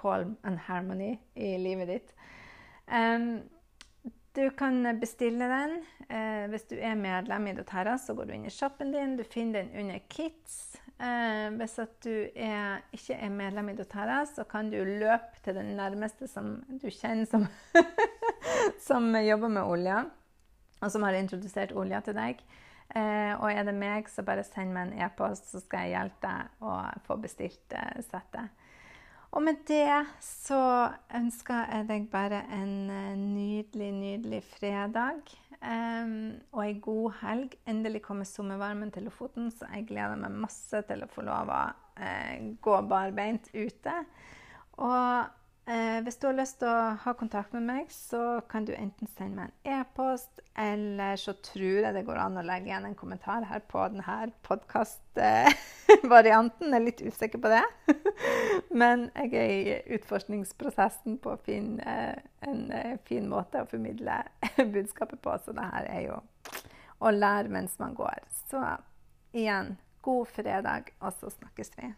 calm 0.00 0.38
and 0.42 0.62
harmony 0.70 1.18
i 1.36 1.52
livet 1.60 1.92
ditt. 1.92 2.16
Um, 2.88 3.44
du 4.36 4.48
kan 4.56 5.00
bestille 5.00 5.50
den. 5.52 5.76
Eh, 6.08 6.48
hvis 6.48 6.64
du 6.72 6.78
er 6.80 6.96
medlem 6.96 7.46
i 7.46 7.54
doTERRA, 7.60 7.98
så 7.98 8.16
går 8.16 8.24
du 8.24 8.34
inn 8.38 8.48
i 8.48 8.52
shoppen 8.52 8.92
din. 8.92 9.18
Du 9.20 9.24
finner 9.24 9.62
den 9.62 9.84
under 9.84 10.00
Kits. 10.08 10.80
Eh, 10.94 11.46
hvis 11.58 11.74
du 12.04 12.12
er, 12.38 12.84
ikke 12.94 13.16
er 13.18 13.32
medlem 13.34 13.72
i 13.72 13.76
doTERRA, 13.78 14.20
så 14.30 14.44
kan 14.46 14.70
du 14.70 14.78
løpe 14.84 15.40
til 15.42 15.56
den 15.56 15.72
nærmeste 15.78 16.28
som 16.30 16.60
du 16.70 16.86
kjenner 16.86 17.26
som, 17.26 17.48
som 18.88 19.10
jobber 19.18 19.50
med 19.56 19.66
olja, 19.66 20.04
og 20.80 20.92
som 20.92 21.02
har 21.02 21.18
introdusert 21.18 21.74
olja 21.74 22.00
til 22.04 22.14
deg. 22.18 22.44
Eh, 22.94 23.32
og 23.40 23.48
er 23.50 23.64
det 23.66 23.74
meg, 23.74 24.06
så 24.12 24.22
bare 24.22 24.44
send 24.46 24.74
meg 24.74 24.90
en 24.92 25.06
e-post, 25.06 25.50
så 25.50 25.62
skal 25.64 25.88
jeg 25.88 25.96
hjelpe 25.96 26.28
deg 26.28 26.68
å 26.68 26.76
få 27.08 27.18
bestilt 27.22 27.74
eh, 27.74 27.98
settet. 28.06 28.63
Og 29.34 29.42
med 29.42 29.64
det 29.66 30.04
så 30.22 30.60
ønsker 31.18 31.64
jeg 31.72 31.86
deg 31.88 32.04
bare 32.12 32.44
en 32.54 32.90
eh, 32.92 33.14
nydelig, 33.18 33.90
nydelig 33.96 34.42
fredag. 34.46 35.24
Um, 35.64 36.36
og 36.52 36.60
ei 36.66 36.74
god 36.84 37.16
helg. 37.22 37.56
Endelig 37.66 38.04
kommer 38.04 38.28
sommervarmen 38.28 38.92
til 38.94 39.08
Lofoten, 39.08 39.48
så 39.50 39.66
jeg 39.72 39.88
gleder 39.88 40.20
meg 40.20 40.36
masse 40.44 40.82
til 40.86 41.02
å 41.02 41.10
få 41.10 41.24
lov 41.26 41.50
å 41.50 41.62
uh, 41.98 42.34
gå 42.62 42.76
barbeint 42.90 43.48
ute. 43.56 43.96
Og 44.76 45.32
uh, 45.68 46.00
hvis 46.04 46.16
du 46.20 46.26
har 46.28 46.36
lyst 46.36 46.58
til 46.60 46.68
å 46.70 46.96
ha 47.02 47.12
kontakt 47.18 47.52
med 47.56 47.64
meg, 47.66 47.84
så 47.92 48.40
kan 48.50 48.64
du 48.66 48.72
enten 48.76 49.06
sende 49.14 49.36
meg 49.38 49.48
en 49.64 49.72
e-post, 49.80 50.34
eller 50.58 51.16
så 51.20 51.32
tror 51.44 51.78
jeg 51.86 51.94
det 51.96 52.06
går 52.06 52.18
an 52.22 52.40
å 52.40 52.46
legge 52.46 52.66
igjen 52.70 52.88
en 52.88 52.98
kommentar 52.98 53.42
her 53.50 53.60
på 53.70 53.80
denne 53.92 54.18
podkastvarianten. 54.46 56.66
jeg 56.68 56.76
er 56.78 56.88
litt 56.88 57.02
usikker 57.02 57.38
på 57.42 57.48
det. 57.52 57.66
Men 58.82 58.96
jeg 59.14 59.28
er 59.40 59.48
i 59.50 59.54
utforskningsprosessen 59.96 61.12
på 61.22 61.28
å 61.34 61.42
finne 61.44 61.88
en 62.44 62.60
eh, 62.72 62.94
fin 63.08 63.26
måte 63.30 63.62
å 63.62 63.70
formidle 63.70 64.16
budskapet 64.76 65.18
på. 65.24 65.30
Så 65.44 65.50
det 65.56 65.66
her 65.72 65.84
er 65.90 66.02
jo 66.10 66.16
å 67.04 67.08
lære 67.10 67.48
mens 67.52 67.78
man 67.80 67.94
går. 67.98 68.18
Så 68.50 68.60
igjen, 69.34 69.76
god 70.04 70.28
fredag, 70.28 70.92
og 71.00 71.12
så 71.18 71.30
snakkes 71.32 71.70
vi. 71.78 71.92